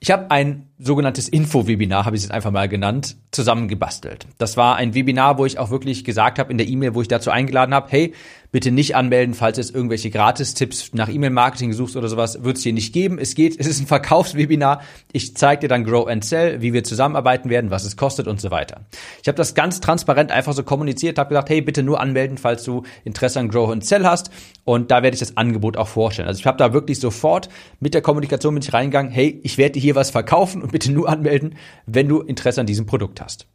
Ich 0.00 0.10
habe 0.10 0.30
ein 0.30 0.68
sogenanntes 0.84 1.28
Info-Webinar, 1.28 2.04
habe 2.04 2.16
ich 2.16 2.24
es 2.24 2.30
einfach 2.30 2.50
mal 2.50 2.68
genannt, 2.68 3.16
zusammengebastelt. 3.30 4.26
Das 4.38 4.56
war 4.56 4.76
ein 4.76 4.94
Webinar, 4.94 5.38
wo 5.38 5.46
ich 5.46 5.58
auch 5.58 5.70
wirklich 5.70 6.04
gesagt 6.04 6.38
habe 6.38 6.52
in 6.52 6.58
der 6.58 6.68
E-Mail, 6.68 6.94
wo 6.94 7.02
ich 7.02 7.08
dazu 7.08 7.30
eingeladen 7.30 7.74
habe, 7.74 7.88
hey, 7.90 8.14
bitte 8.54 8.70
nicht 8.70 8.94
anmelden, 8.94 9.34
falls 9.34 9.58
es 9.58 9.70
irgendwelche 9.70 10.10
Gratis-Tipps 10.10 10.92
nach 10.94 11.08
E-Mail-Marketing 11.08 11.72
suchst 11.72 11.96
oder 11.96 12.06
sowas, 12.06 12.44
wird 12.44 12.56
es 12.56 12.62
hier 12.62 12.72
nicht 12.72 12.92
geben. 12.92 13.18
Es 13.18 13.34
geht, 13.34 13.56
es 13.58 13.66
ist 13.66 13.80
ein 13.80 13.88
Verkaufswebinar. 13.88 14.80
Ich 15.10 15.36
zeige 15.36 15.62
dir 15.62 15.68
dann 15.68 15.82
Grow 15.82 16.06
and 16.06 16.24
Sell, 16.24 16.62
wie 16.62 16.72
wir 16.72 16.84
zusammenarbeiten 16.84 17.50
werden, 17.50 17.72
was 17.72 17.84
es 17.84 17.96
kostet 17.96 18.28
und 18.28 18.40
so 18.40 18.52
weiter. 18.52 18.82
Ich 19.20 19.26
habe 19.26 19.34
das 19.34 19.56
ganz 19.56 19.80
transparent 19.80 20.30
einfach 20.30 20.52
so 20.52 20.62
kommuniziert, 20.62 21.18
habe 21.18 21.30
gesagt, 21.30 21.50
hey, 21.50 21.62
bitte 21.62 21.82
nur 21.82 22.00
anmelden, 22.00 22.38
falls 22.38 22.62
du 22.62 22.84
Interesse 23.02 23.40
an 23.40 23.48
Grow 23.48 23.72
and 23.72 23.84
Sell 23.84 24.04
hast. 24.04 24.30
Und 24.62 24.92
da 24.92 25.02
werde 25.02 25.16
ich 25.16 25.20
das 25.20 25.36
Angebot 25.36 25.76
auch 25.76 25.88
vorstellen. 25.88 26.28
Also 26.28 26.38
ich 26.38 26.46
habe 26.46 26.56
da 26.56 26.72
wirklich 26.72 27.00
sofort 27.00 27.48
mit 27.80 27.92
der 27.92 28.02
Kommunikation 28.02 28.54
mit 28.54 28.72
reingegangen, 28.72 29.10
hey, 29.10 29.40
ich 29.42 29.58
werde 29.58 29.72
dir 29.72 29.80
hier 29.80 29.96
was 29.96 30.10
verkaufen 30.10 30.62
und 30.62 30.72
bitte 30.74 30.90
nur 30.90 31.08
anmelden, 31.08 31.54
wenn 31.86 32.08
du 32.08 32.20
Interesse 32.20 32.60
an 32.60 32.66
diesem 32.66 32.84
Produkt 32.84 33.20
hast. 33.20 33.46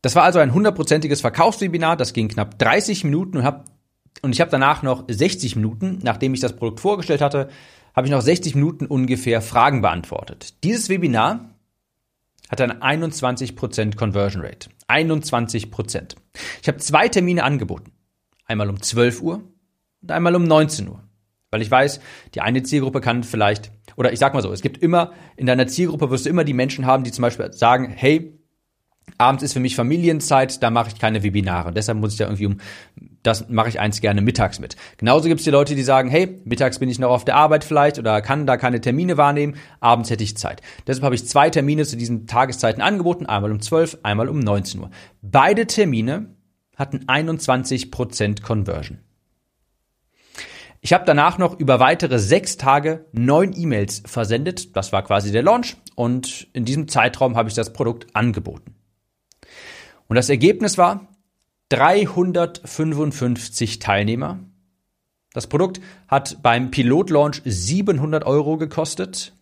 Das 0.00 0.14
war 0.14 0.22
also 0.22 0.38
ein 0.38 0.54
hundertprozentiges 0.54 1.22
Verkaufswebinar, 1.22 1.96
das 1.96 2.12
ging 2.12 2.28
knapp 2.28 2.56
30 2.56 3.02
Minuten 3.02 3.36
und, 3.36 3.42
hab, 3.42 3.64
und 4.22 4.32
ich 4.32 4.40
habe 4.40 4.52
danach 4.52 4.84
noch 4.84 5.06
60 5.08 5.56
Minuten, 5.56 5.98
nachdem 6.02 6.34
ich 6.34 6.40
das 6.40 6.54
Produkt 6.54 6.78
vorgestellt 6.78 7.20
hatte, 7.20 7.48
habe 7.96 8.06
ich 8.06 8.12
noch 8.12 8.22
60 8.22 8.54
Minuten 8.54 8.86
ungefähr 8.86 9.42
Fragen 9.42 9.82
beantwortet. 9.82 10.54
Dieses 10.62 10.88
Webinar 10.88 11.50
hat 12.48 12.60
eine 12.60 12.80
21% 12.80 13.96
Conversion 13.96 14.44
Rate. 14.44 14.70
21%. 14.86 16.14
Ich 16.62 16.68
habe 16.68 16.78
zwei 16.78 17.08
Termine 17.08 17.42
angeboten. 17.42 17.90
Einmal 18.46 18.70
um 18.70 18.80
12 18.80 19.20
Uhr 19.20 19.42
und 20.00 20.12
einmal 20.12 20.36
um 20.36 20.44
19 20.44 20.88
Uhr. 20.88 21.02
Weil 21.50 21.62
ich 21.62 21.70
weiß, 21.70 22.00
die 22.34 22.40
eine 22.40 22.62
Zielgruppe 22.62 23.00
kann 23.00 23.24
vielleicht, 23.24 23.72
oder 23.96 24.12
ich 24.12 24.18
sag 24.18 24.34
mal 24.34 24.42
so, 24.42 24.52
es 24.52 24.62
gibt 24.62 24.78
immer, 24.82 25.12
in 25.36 25.46
deiner 25.46 25.66
Zielgruppe 25.66 26.10
wirst 26.10 26.26
du 26.26 26.30
immer 26.30 26.44
die 26.44 26.54
Menschen 26.54 26.86
haben, 26.86 27.04
die 27.04 27.12
zum 27.12 27.22
Beispiel 27.22 27.52
sagen, 27.52 27.90
hey, 27.94 28.38
abends 29.18 29.42
ist 29.42 29.52
für 29.52 29.60
mich 29.60 29.74
Familienzeit, 29.74 30.62
da 30.62 30.70
mache 30.70 30.90
ich 30.92 30.98
keine 31.00 31.22
Webinare. 31.22 31.72
Deshalb 31.72 31.98
muss 31.98 32.12
ich 32.12 32.18
ja 32.18 32.26
irgendwie 32.26 32.46
um 32.46 32.58
das 33.22 33.48
mache 33.48 33.68
ich 33.68 33.80
eins 33.80 34.00
gerne 34.00 34.22
mittags 34.22 34.60
mit. 34.60 34.76
Genauso 34.96 35.28
gibt 35.28 35.40
es 35.40 35.44
die 35.44 35.50
Leute, 35.50 35.74
die 35.74 35.82
sagen, 35.82 36.08
hey, 36.08 36.40
mittags 36.44 36.78
bin 36.78 36.88
ich 36.88 36.98
noch 36.98 37.10
auf 37.10 37.24
der 37.24 37.36
Arbeit 37.36 37.64
vielleicht 37.64 37.98
oder 37.98 38.22
kann 38.22 38.46
da 38.46 38.56
keine 38.56 38.80
Termine 38.80 39.16
wahrnehmen, 39.16 39.56
abends 39.80 40.10
hätte 40.10 40.24
ich 40.24 40.36
Zeit. 40.36 40.62
Deshalb 40.86 41.04
habe 41.04 41.14
ich 41.14 41.26
zwei 41.26 41.50
Termine 41.50 41.84
zu 41.84 41.96
diesen 41.96 42.26
Tageszeiten 42.26 42.82
angeboten, 42.82 43.26
einmal 43.26 43.52
um 43.52 43.60
12, 43.60 43.98
einmal 44.02 44.28
um 44.28 44.38
19 44.38 44.80
Uhr. 44.80 44.90
Beide 45.20 45.66
Termine 45.66 46.34
hatten 46.76 47.04
21% 47.04 48.42
Conversion. 48.42 48.98
Ich 50.82 50.94
habe 50.94 51.04
danach 51.04 51.36
noch 51.36 51.58
über 51.58 51.78
weitere 51.78 52.18
sechs 52.18 52.56
Tage 52.56 53.04
neun 53.12 53.54
E-Mails 53.54 54.02
versendet. 54.06 54.74
Das 54.76 54.92
war 54.92 55.02
quasi 55.02 55.30
der 55.30 55.42
Launch 55.42 55.76
und 55.94 56.48
in 56.54 56.64
diesem 56.64 56.88
Zeitraum 56.88 57.36
habe 57.36 57.50
ich 57.50 57.54
das 57.54 57.72
Produkt 57.72 58.16
angeboten. 58.16 58.74
Und 60.08 60.16
das 60.16 60.30
Ergebnis 60.30 60.78
war 60.78 61.08
355 61.68 63.78
Teilnehmer. 63.78 64.40
Das 65.32 65.46
Produkt 65.46 65.80
hat 66.08 66.42
beim 66.42 66.70
Pilotlaunch 66.70 67.42
700 67.44 68.24
Euro 68.24 68.56
gekostet. 68.56 69.34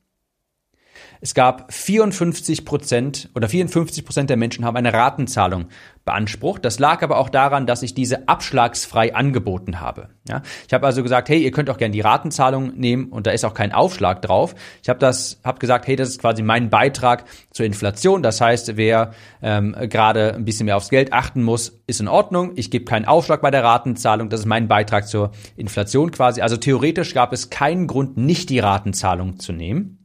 Es 1.20 1.34
gab 1.34 1.72
54 1.72 2.64
Prozent 2.64 3.28
oder 3.34 3.48
54 3.48 4.04
Prozent 4.04 4.30
der 4.30 4.36
Menschen 4.36 4.64
haben 4.64 4.76
eine 4.76 4.92
Ratenzahlung 4.92 5.66
beansprucht. 6.04 6.64
Das 6.64 6.78
lag 6.78 7.02
aber 7.02 7.18
auch 7.18 7.28
daran, 7.28 7.66
dass 7.66 7.82
ich 7.82 7.92
diese 7.92 8.28
abschlagsfrei 8.28 9.14
angeboten 9.14 9.80
habe. 9.80 10.08
Ja, 10.26 10.42
ich 10.66 10.72
habe 10.72 10.86
also 10.86 11.02
gesagt, 11.02 11.28
hey, 11.28 11.42
ihr 11.42 11.50
könnt 11.50 11.68
auch 11.68 11.76
gerne 11.76 11.92
die 11.92 12.00
Ratenzahlung 12.00 12.72
nehmen 12.76 13.10
und 13.10 13.26
da 13.26 13.30
ist 13.32 13.44
auch 13.44 13.52
kein 13.52 13.72
Aufschlag 13.72 14.22
drauf. 14.22 14.54
Ich 14.82 14.88
habe 14.88 14.98
das, 14.98 15.38
habe 15.44 15.58
gesagt, 15.58 15.86
hey, 15.86 15.96
das 15.96 16.08
ist 16.08 16.20
quasi 16.20 16.42
mein 16.42 16.70
Beitrag 16.70 17.24
zur 17.50 17.66
Inflation. 17.66 18.22
Das 18.22 18.40
heißt, 18.40 18.78
wer 18.78 19.12
ähm, 19.42 19.76
gerade 19.88 20.34
ein 20.34 20.46
bisschen 20.46 20.64
mehr 20.64 20.78
aufs 20.78 20.88
Geld 20.88 21.12
achten 21.12 21.42
muss, 21.42 21.80
ist 21.86 22.00
in 22.00 22.08
Ordnung. 22.08 22.52
Ich 22.54 22.70
gebe 22.70 22.86
keinen 22.86 23.04
Aufschlag 23.04 23.42
bei 23.42 23.50
der 23.50 23.64
Ratenzahlung. 23.64 24.30
Das 24.30 24.40
ist 24.40 24.46
mein 24.46 24.66
Beitrag 24.66 25.06
zur 25.06 25.32
Inflation 25.56 26.10
quasi. 26.10 26.40
Also 26.40 26.56
theoretisch 26.56 27.12
gab 27.12 27.34
es 27.34 27.50
keinen 27.50 27.86
Grund, 27.86 28.16
nicht 28.16 28.48
die 28.48 28.60
Ratenzahlung 28.60 29.38
zu 29.38 29.52
nehmen. 29.52 29.97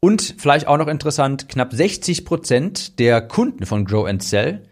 Und 0.00 0.34
vielleicht 0.38 0.66
auch 0.66 0.76
noch 0.76 0.88
interessant, 0.88 1.48
knapp 1.48 1.72
60 1.72 2.24
Prozent 2.24 2.98
der 2.98 3.20
Kunden 3.20 3.66
von 3.66 3.84
Grow 3.84 4.06
and 4.06 4.22
Sell 4.22 4.68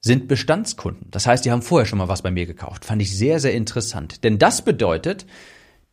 sind 0.00 0.28
Bestandskunden. 0.28 1.10
Das 1.10 1.26
heißt, 1.26 1.44
die 1.44 1.50
haben 1.50 1.62
vorher 1.62 1.86
schon 1.86 1.98
mal 1.98 2.08
was 2.08 2.22
bei 2.22 2.30
mir 2.30 2.46
gekauft. 2.46 2.84
Fand 2.84 3.02
ich 3.02 3.16
sehr, 3.16 3.40
sehr 3.40 3.54
interessant. 3.54 4.24
Denn 4.24 4.38
das 4.38 4.62
bedeutet, 4.62 5.26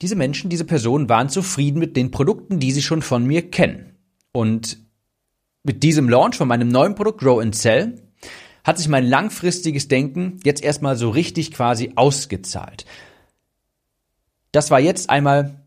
diese 0.01 0.15
Menschen, 0.15 0.49
diese 0.49 0.65
Personen 0.65 1.09
waren 1.09 1.29
zufrieden 1.29 1.79
mit 1.79 1.95
den 1.95 2.11
Produkten, 2.11 2.59
die 2.59 2.71
sie 2.71 2.81
schon 2.81 3.01
von 3.01 3.25
mir 3.25 3.49
kennen. 3.49 3.95
Und 4.31 4.77
mit 5.63 5.83
diesem 5.83 6.09
Launch 6.09 6.35
von 6.35 6.47
meinem 6.47 6.67
neuen 6.67 6.95
Produkt 6.95 7.21
Grow 7.21 7.41
and 7.41 7.55
Sell 7.55 8.01
hat 8.63 8.77
sich 8.77 8.87
mein 8.87 9.05
langfristiges 9.05 9.87
Denken 9.87 10.39
jetzt 10.43 10.63
erstmal 10.63 10.95
so 10.95 11.09
richtig 11.09 11.51
quasi 11.51 11.93
ausgezahlt. 11.95 12.85
Das 14.51 14.71
war 14.71 14.79
jetzt 14.79 15.09
einmal 15.09 15.64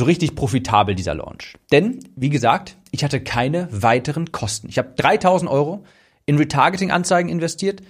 so 0.00 0.06
richtig 0.06 0.34
profitabel, 0.34 0.94
dieser 0.94 1.14
Launch. 1.14 1.58
Denn, 1.70 2.00
wie 2.16 2.30
gesagt, 2.30 2.76
ich 2.90 3.04
hatte 3.04 3.20
keine 3.20 3.68
weiteren 3.70 4.32
Kosten. 4.32 4.68
Ich 4.68 4.78
habe 4.78 4.94
3000 4.96 5.50
Euro 5.50 5.84
in 6.24 6.38
Retargeting-Anzeigen 6.38 7.28
investiert 7.28 7.82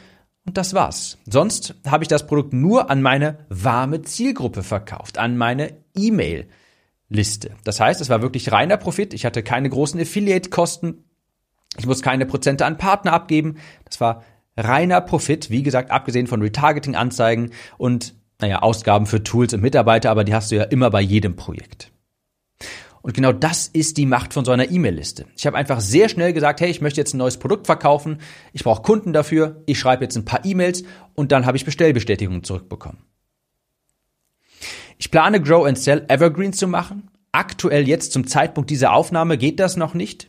und 0.44 0.56
das 0.56 0.74
war's. 0.74 1.18
Sonst 1.24 1.76
habe 1.86 2.02
ich 2.02 2.08
das 2.08 2.26
Produkt 2.26 2.52
nur 2.52 2.90
an 2.90 3.00
meine 3.00 3.46
warme 3.48 4.02
Zielgruppe 4.02 4.64
verkauft, 4.64 5.18
an 5.18 5.36
meine 5.36 5.72
E-Mail-Liste. 5.96 7.52
Das 7.62 7.78
heißt, 7.78 8.00
es 8.00 8.08
war 8.08 8.22
wirklich 8.22 8.50
reiner 8.50 8.76
Profit. 8.76 9.14
Ich 9.14 9.24
hatte 9.24 9.44
keine 9.44 9.70
großen 9.70 10.00
Affiliate-Kosten. 10.00 11.04
Ich 11.78 11.86
muss 11.86 12.02
keine 12.02 12.26
Prozente 12.26 12.66
an 12.66 12.76
Partner 12.76 13.12
abgeben. 13.12 13.58
Das 13.84 14.00
war 14.00 14.24
reiner 14.56 15.00
Profit, 15.00 15.48
wie 15.50 15.62
gesagt, 15.62 15.92
abgesehen 15.92 16.26
von 16.26 16.42
Retargeting-Anzeigen 16.42 17.52
und 17.78 18.14
naja, 18.40 18.62
Ausgaben 18.62 19.06
für 19.06 19.22
Tools 19.22 19.54
und 19.54 19.60
Mitarbeiter, 19.60 20.10
aber 20.10 20.24
die 20.24 20.34
hast 20.34 20.50
du 20.50 20.56
ja 20.56 20.64
immer 20.64 20.90
bei 20.90 21.00
jedem 21.00 21.36
Projekt. 21.36 21.92
Und 23.02 23.14
genau 23.14 23.32
das 23.32 23.66
ist 23.66 23.96
die 23.96 24.06
Macht 24.06 24.34
von 24.34 24.44
so 24.44 24.52
einer 24.52 24.70
E-Mail-Liste. 24.70 25.26
Ich 25.36 25.46
habe 25.46 25.56
einfach 25.56 25.80
sehr 25.80 26.08
schnell 26.08 26.32
gesagt, 26.32 26.60
hey, 26.60 26.70
ich 26.70 26.80
möchte 26.80 27.00
jetzt 27.00 27.14
ein 27.14 27.18
neues 27.18 27.38
Produkt 27.38 27.66
verkaufen, 27.66 28.18
ich 28.52 28.62
brauche 28.62 28.82
Kunden 28.82 29.12
dafür, 29.12 29.62
ich 29.66 29.78
schreibe 29.78 30.04
jetzt 30.04 30.16
ein 30.16 30.24
paar 30.24 30.44
E-Mails 30.44 30.84
und 31.14 31.32
dann 31.32 31.46
habe 31.46 31.56
ich 31.56 31.64
Bestellbestätigungen 31.64 32.44
zurückbekommen. 32.44 32.98
Ich 34.98 35.10
plane 35.10 35.40
Grow 35.40 35.66
and 35.66 35.78
Sell 35.78 36.04
Evergreen 36.08 36.52
zu 36.52 36.68
machen. 36.68 37.10
Aktuell 37.32 37.88
jetzt 37.88 38.12
zum 38.12 38.26
Zeitpunkt 38.26 38.68
dieser 38.68 38.92
Aufnahme 38.92 39.38
geht 39.38 39.60
das 39.60 39.76
noch 39.76 39.94
nicht 39.94 40.28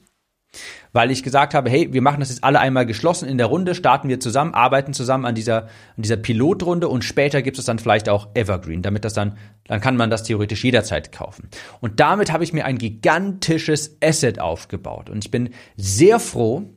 weil 0.93 1.11
ich 1.11 1.23
gesagt 1.23 1.53
habe, 1.53 1.69
hey, 1.69 1.93
wir 1.93 2.01
machen 2.01 2.19
das 2.19 2.29
jetzt 2.29 2.43
alle 2.43 2.59
einmal 2.59 2.85
geschlossen 2.85 3.27
in 3.27 3.37
der 3.37 3.47
Runde, 3.47 3.75
starten 3.75 4.09
wir 4.09 4.19
zusammen, 4.19 4.53
arbeiten 4.53 4.93
zusammen 4.93 5.25
an 5.25 5.35
dieser, 5.35 5.63
an 5.63 6.03
dieser 6.03 6.17
Pilotrunde 6.17 6.87
und 6.87 7.03
später 7.03 7.41
gibt 7.41 7.57
es 7.57 7.65
dann 7.65 7.79
vielleicht 7.79 8.09
auch 8.09 8.29
Evergreen, 8.33 8.81
damit 8.81 9.05
das 9.05 9.13
dann, 9.13 9.37
dann 9.67 9.81
kann 9.81 9.95
man 9.95 10.09
das 10.09 10.23
theoretisch 10.23 10.63
jederzeit 10.63 11.11
kaufen. 11.11 11.49
Und 11.79 11.99
damit 11.99 12.31
habe 12.31 12.43
ich 12.43 12.53
mir 12.53 12.65
ein 12.65 12.77
gigantisches 12.77 13.97
Asset 14.03 14.39
aufgebaut 14.39 15.09
und 15.09 15.23
ich 15.23 15.31
bin 15.31 15.51
sehr 15.77 16.19
froh, 16.19 16.69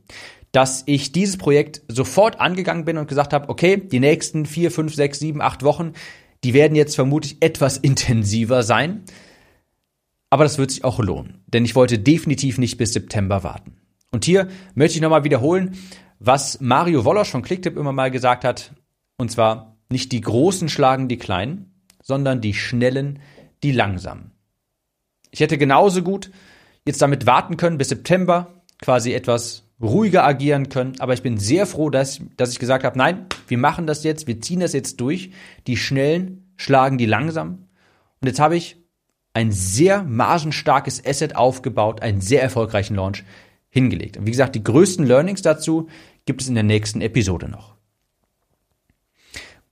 dass 0.51 0.83
ich 0.85 1.11
dieses 1.11 1.37
Projekt 1.37 1.81
sofort 1.89 2.39
angegangen 2.39 2.85
bin 2.85 2.97
und 2.97 3.09
gesagt 3.09 3.33
habe, 3.33 3.49
okay, 3.49 3.75
die 3.75 3.99
nächsten 3.99 4.45
vier, 4.45 4.71
fünf, 4.71 4.95
sechs, 4.95 5.19
sieben, 5.19 5.41
acht 5.41 5.63
Wochen, 5.63 5.91
die 6.45 6.53
werden 6.53 6.75
jetzt 6.75 6.95
vermutlich 6.95 7.37
etwas 7.41 7.75
intensiver 7.75 8.63
sein. 8.63 9.03
Aber 10.29 10.43
das 10.43 10.57
wird 10.57 10.71
sich 10.71 10.83
auch 10.83 10.99
lohnen, 10.99 11.43
denn 11.47 11.65
ich 11.65 11.75
wollte 11.75 11.99
definitiv 11.99 12.57
nicht 12.57 12.77
bis 12.77 12.93
September 12.93 13.43
warten. 13.43 13.77
Und 14.11 14.25
hier 14.25 14.47
möchte 14.73 14.95
ich 14.95 15.01
nochmal 15.01 15.23
wiederholen, 15.23 15.77
was 16.19 16.61
Mario 16.61 17.05
Wolosch 17.05 17.29
von 17.29 17.41
Clicktip 17.41 17.77
immer 17.77 17.91
mal 17.91 18.11
gesagt 18.11 18.43
hat. 18.43 18.73
Und 19.17 19.31
zwar, 19.31 19.77
nicht 19.89 20.11
die 20.11 20.21
Großen 20.21 20.69
schlagen 20.69 21.07
die 21.07 21.17
Kleinen, 21.17 21.83
sondern 22.01 22.41
die 22.41 22.53
Schnellen 22.53 23.19
die 23.63 23.71
Langsamen. 23.71 24.31
Ich 25.31 25.39
hätte 25.39 25.57
genauso 25.57 26.01
gut 26.01 26.31
jetzt 26.85 27.01
damit 27.01 27.25
warten 27.25 27.57
können 27.57 27.77
bis 27.77 27.89
September, 27.89 28.63
quasi 28.81 29.13
etwas 29.13 29.63
ruhiger 29.81 30.23
agieren 30.23 30.69
können. 30.69 30.93
Aber 30.99 31.13
ich 31.13 31.23
bin 31.23 31.37
sehr 31.37 31.65
froh, 31.65 31.89
dass, 31.89 32.21
dass 32.37 32.51
ich 32.51 32.59
gesagt 32.59 32.83
habe, 32.83 32.97
nein, 32.97 33.25
wir 33.47 33.57
machen 33.57 33.87
das 33.87 34.03
jetzt, 34.03 34.27
wir 34.27 34.39
ziehen 34.39 34.59
das 34.59 34.73
jetzt 34.73 35.01
durch. 35.01 35.31
Die 35.67 35.77
Schnellen 35.77 36.53
schlagen 36.55 36.97
die 36.97 37.05
Langsamen. 37.05 37.67
Und 38.21 38.27
jetzt 38.27 38.39
habe 38.39 38.55
ich 38.55 38.77
ein 39.35 39.51
sehr 39.51 40.03
margenstarkes 40.03 41.05
Asset 41.05 41.35
aufgebaut, 41.35 42.01
einen 42.01 42.21
sehr 42.21 42.41
erfolgreichen 42.41 42.95
Launch 42.95 43.23
hingelegt. 43.69 44.15
Und 44.17 44.25
wie 44.25 44.31
gesagt, 44.31 44.55
die 44.55 44.63
größten 44.63 45.05
Learnings 45.05 45.41
dazu 45.41 45.89
gibt 46.25 46.41
es 46.41 46.47
in 46.47 46.55
der 46.55 46.63
nächsten 46.63 47.01
Episode 47.01 47.49
noch. 47.49 47.75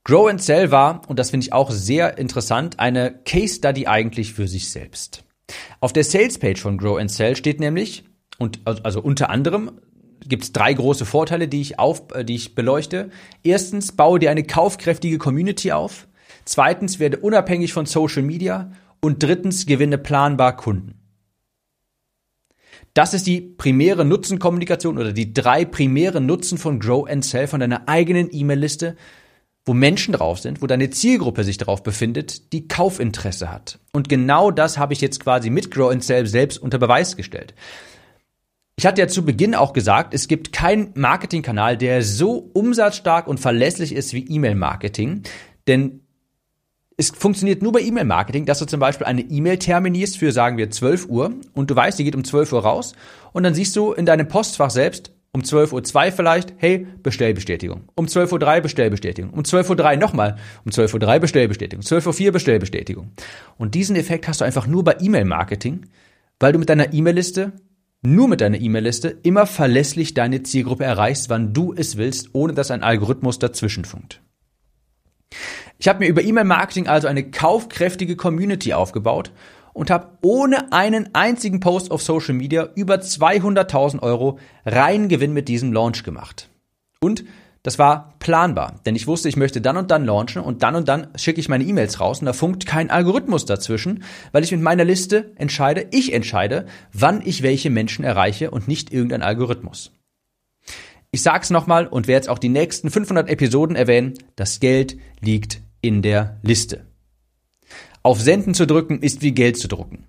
Grow 0.03 0.29
and 0.29 0.43
Sell 0.43 0.70
war, 0.70 1.01
und 1.08 1.17
das 1.17 1.29
finde 1.29 1.46
ich 1.46 1.53
auch 1.53 1.72
sehr 1.72 2.17
interessant, 2.17 2.79
eine 2.79 3.17
Case 3.24 3.55
Study 3.55 3.88
eigentlich 3.88 4.34
für 4.34 4.50
sich 4.50 4.70
selbst. 4.70 5.24
Auf 5.79 5.93
der 5.93 6.03
Sales 6.03 6.38
Page 6.38 6.60
von 6.60 6.77
Grow 6.77 7.00
and 7.00 7.10
Sell 7.10 7.38
steht 7.38 7.62
nämlich, 7.62 8.03
und 8.38 8.60
also 8.65 9.01
unter 9.01 9.29
anderem 9.29 9.72
gibt 10.27 10.43
es 10.43 10.51
drei 10.51 10.74
große 10.74 11.05
Vorteile, 11.05 11.48
die 11.48 11.62
ich 11.62 11.79
auf, 11.79 12.03
äh, 12.13 12.25
die 12.25 12.36
ich 12.36 12.53
beleuchte. 12.53 13.12
Erstens, 13.43 13.93
baue 13.93 14.20
dir 14.20 14.32
eine 14.32 14.43
kaufkräftige 14.43 15.17
Community 15.17 15.72
auf. 15.72 16.08
Zweitens, 16.43 17.00
werde 17.00 17.17
unabhängig 17.17 17.72
von 17.72 17.86
Social 17.86 18.24
Media. 18.24 18.72
Und 19.04 19.22
drittens, 19.22 19.66
gewinne 19.66 19.98
planbar 19.98 20.56
Kunden. 20.56 20.96
Das 22.94 23.14
ist 23.14 23.28
die 23.28 23.42
primäre 23.42 24.06
Nutzenkommunikation 24.06 24.98
oder 24.98 25.12
die 25.12 25.34
drei 25.34 25.66
primäre 25.66 26.22
Nutzen 26.22 26.58
von 26.58 26.80
Grow 26.80 27.06
and 27.10 27.26
Sell 27.26 27.48
von 27.48 27.60
deiner 27.60 27.90
eigenen 27.90 28.30
E-Mail-Liste, 28.32 28.96
wo 29.66 29.74
Menschen 29.74 30.14
drauf 30.14 30.40
sind, 30.40 30.62
wo 30.62 30.68
deine 30.68 30.90
Zielgruppe 30.90 31.44
sich 31.44 31.58
drauf 31.58 31.84
befindet, 31.84 32.54
die 32.54 32.70
Kaufinteresse 32.70 33.52
hat. 33.52 33.78
Und 33.92 34.08
genau 34.08 34.52
das 34.52 34.78
habe 34.78 34.94
ich 34.94 35.02
jetzt 35.02 35.20
quasi 35.20 35.50
mit 35.50 35.70
Grow 35.70 35.92
and 35.92 36.02
Sell 36.02 36.26
selbst 36.26 36.60
unter 36.60 36.80
Beweis 36.80 37.18
gestellt. 37.18 37.54
Ich 38.78 38.86
hatte 38.86 39.02
ja 39.02 39.10
zu 39.10 39.26
Beginn 39.26 39.54
auch 39.54 39.74
gesagt, 39.74 40.14
es 40.14 40.30
gibt 40.30 40.54
keinen 40.54 40.92
Marketingkanal, 40.96 41.78
der 41.78 42.04
so 42.04 42.50
umsatzstark 42.54 43.28
und 43.28 43.42
verlässlich 43.42 43.94
ist 43.94 44.14
wie 44.14 44.26
E-Mail-Marketing. 44.30 45.24
Denn 45.68 46.03
es 46.98 47.10
funktioniert 47.10 47.62
nur 47.62 47.72
bei 47.72 47.82
E-Mail-Marketing, 47.82 48.46
dass 48.46 48.60
du 48.60 48.66
zum 48.66 48.80
Beispiel 48.80 49.08
eine 49.08 49.22
E-Mail 49.22 49.58
terminierst 49.58 50.18
für, 50.18 50.32
sagen 50.32 50.58
wir, 50.58 50.70
12 50.70 51.08
Uhr 51.08 51.34
und 51.54 51.70
du 51.70 51.76
weißt, 51.76 51.98
die 51.98 52.04
geht 52.04 52.16
um 52.16 52.24
12 52.24 52.54
Uhr 52.54 52.62
raus 52.62 52.94
und 53.32 53.44
dann 53.44 53.54
siehst 53.54 53.76
du 53.76 53.94
in 53.94 54.06
deinem 54.06 54.28
Postfach 54.28 54.70
selbst 54.70 55.12
um 55.36 55.42
12.02 55.42 56.06
Uhr 56.06 56.12
vielleicht, 56.12 56.54
hey, 56.58 56.86
Bestellbestätigung. 57.02 57.90
Um 57.96 58.06
12.03 58.06 58.56
Uhr 58.56 58.62
Bestellbestätigung. 58.62 59.32
Um 59.32 59.42
12.03 59.42 59.94
Uhr 59.94 59.98
nochmal. 59.98 60.38
Um 60.64 60.72
12.03 60.72 61.14
Uhr 61.14 61.20
Bestellbestätigung. 61.20 61.84
12.04 61.84 62.26
Uhr 62.28 62.32
Bestellbestätigung. 62.32 63.12
Und 63.58 63.74
diesen 63.74 63.96
Effekt 63.96 64.28
hast 64.28 64.42
du 64.42 64.46
einfach 64.46 64.68
nur 64.68 64.84
bei 64.84 64.98
E-Mail-Marketing, 65.00 65.88
weil 66.40 66.54
du 66.54 66.60
mit 66.60 66.70
deiner 66.70 66.94
E-Mail-Liste, 66.94 67.54
nur 68.04 68.28
mit 68.28 68.42
deiner 68.42 68.62
E-Mail-Liste, 68.62 69.18
immer 69.24 69.48
verlässlich 69.48 70.14
deine 70.14 70.44
Zielgruppe 70.44 70.84
erreichst, 70.84 71.30
wann 71.30 71.52
du 71.52 71.74
es 71.74 71.98
willst, 71.98 72.30
ohne 72.34 72.54
dass 72.54 72.70
ein 72.70 72.84
Algorithmus 72.84 73.40
dazwischen 73.40 73.86
funkt. 73.86 74.22
Ich 75.84 75.90
habe 75.90 76.00
mir 76.00 76.08
über 76.08 76.24
E-Mail-Marketing 76.24 76.88
also 76.88 77.10
eine 77.10 77.30
kaufkräftige 77.30 78.16
Community 78.16 78.74
aufgebaut 78.74 79.32
und 79.74 79.92
habe 79.92 80.18
ohne 80.22 80.72
einen 80.72 81.10
einzigen 81.13 81.60
Post 81.60 81.92
auf 81.92 82.02
Social 82.02 82.36
Media 82.36 82.70
über 82.75 82.96
200.000 82.96 84.02
Euro 84.02 84.40
reinen 84.66 85.10
Gewinn 85.10 85.34
mit 85.34 85.50
diesem 85.50 85.74
Launch 85.74 86.06
gemacht. 86.06 86.48
Und 87.02 87.25
das 87.63 87.80
war 87.80 88.13
planbar, 88.20 88.80
denn 88.86 88.96
ich 88.96 89.08
wusste, 89.08 89.28
ich 89.28 89.36
möchte 89.36 89.60
dann 89.60 89.75
und 89.75 89.92
dann 89.92 90.06
launchen 90.06 90.42
und 90.42 90.63
dann 90.63 90.75
und 90.78 90.88
dann 90.88 91.08
schicke 91.18 91.42
ich 91.42 91.50
meine 91.50 91.66
E-Mails 91.66 92.00
raus 92.00 92.22
und 92.22 92.28
da 92.28 92.34
funkt 92.34 92.66
kein 92.66 92.90
Algorithmus 92.90 93.44
dazwischen, 93.44 94.06
weil 94.32 94.46
ich 94.46 94.54
mit 94.54 94.62
meiner 94.62 94.86
Liste 94.86 95.34
entscheide, 95.36 95.88
ich 95.92 96.13
entscheide, 96.13 96.66
wann 96.94 97.22
ich 97.25 97.44
welche 97.44 97.70
Menschen 97.70 98.06
erreiche 98.06 98.52
und 98.52 98.70
nicht 98.70 98.94
irgendein 98.94 99.22
Algorithmus. 99.22 99.92
Ich 101.12 101.24
sag's 101.24 101.50
nochmal 101.50 101.88
und 101.88 102.08
werde 102.08 102.20
jetzt 102.20 102.30
auch 102.30 102.40
die 102.40 102.48
nächsten 102.48 102.90
500 102.90 103.30
Episoden 103.30 103.75
erwähnen, 103.75 104.13
das 104.38 104.62
Geld 104.62 104.96
liegt 105.20 105.60
in 105.84 106.02
der 106.02 106.40
Liste. 106.42 106.88
Auf 108.02 108.20
Senden 108.20 108.56
zu 108.56 108.66
drücken 108.66 109.02
ist 109.02 109.22
wie 109.22 109.34
Geld 109.34 109.58
zu 109.58 109.68
drucken. 109.68 110.08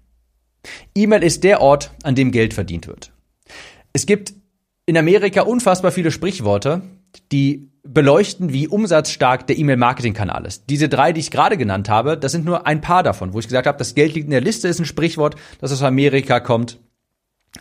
E-Mail 0.94 1.22
ist 1.22 1.44
der 1.44 1.60
Ort, 1.60 1.90
an 2.02 2.14
dem 2.14 2.30
Geld 2.30 2.54
verdient 2.54 2.86
wird. 2.86 3.12
Es 3.92 4.06
gibt 4.06 4.32
in 4.86 4.96
Amerika 4.96 5.42
unfassbar 5.42 5.92
viele 5.92 6.10
Sprichworte, 6.10 6.82
die 7.32 7.70
beleuchten, 7.82 8.52
wie 8.52 8.66
umsatzstark 8.66 9.46
der 9.46 9.58
E-Mail-Marketing-Kanal 9.58 10.46
ist. 10.46 10.64
Diese 10.70 10.88
drei, 10.88 11.12
die 11.12 11.20
ich 11.20 11.30
gerade 11.30 11.56
genannt 11.56 11.88
habe, 11.88 12.16
das 12.16 12.32
sind 12.32 12.44
nur 12.44 12.66
ein 12.66 12.80
paar 12.80 13.02
davon, 13.02 13.34
wo 13.34 13.38
ich 13.38 13.46
gesagt 13.46 13.66
habe, 13.66 13.78
das 13.78 13.94
Geld 13.94 14.14
liegt 14.14 14.24
in 14.24 14.30
der 14.30 14.40
Liste, 14.40 14.68
ist 14.68 14.78
ein 14.78 14.86
Sprichwort, 14.86 15.36
das 15.60 15.72
aus 15.72 15.82
Amerika 15.82 16.40
kommt. 16.40 16.78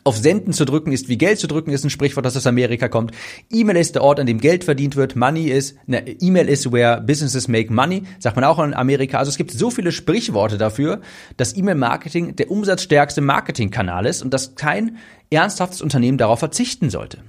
Auf 0.03 0.17
Senden 0.17 0.53
zu 0.53 0.65
drücken 0.65 0.91
ist 0.91 1.07
wie 1.07 1.17
Geld 1.17 1.39
zu 1.39 1.47
drücken, 1.47 1.71
ist 1.71 1.83
ein 1.83 1.91
Sprichwort, 1.91 2.25
das 2.25 2.35
aus 2.35 2.47
Amerika 2.47 2.89
kommt. 2.89 3.11
E-Mail 3.51 3.77
ist 3.77 3.93
der 3.95 4.03
Ort, 4.03 4.19
an 4.19 4.25
dem 4.25 4.39
Geld 4.39 4.63
verdient 4.63 4.95
wird. 4.95 5.15
Money 5.15 5.49
is, 5.49 5.75
ne, 5.85 6.03
E-Mail 6.19 6.49
is 6.49 6.71
where 6.71 6.99
businesses 6.99 7.47
make 7.47 7.71
money, 7.71 8.03
sagt 8.19 8.35
man 8.35 8.43
auch 8.43 8.59
in 8.59 8.73
Amerika. 8.73 9.19
Also 9.19 9.29
es 9.29 9.37
gibt 9.37 9.51
so 9.51 9.69
viele 9.69 9.91
Sprichworte 9.91 10.57
dafür, 10.57 11.01
dass 11.37 11.55
E-Mail-Marketing 11.55 12.35
der 12.35 12.49
umsatzstärkste 12.49 13.21
Marketingkanal 13.21 14.05
ist 14.07 14.23
und 14.23 14.33
dass 14.33 14.55
kein 14.55 14.97
ernsthaftes 15.29 15.81
Unternehmen 15.81 16.17
darauf 16.17 16.39
verzichten 16.39 16.89
sollte. 16.89 17.19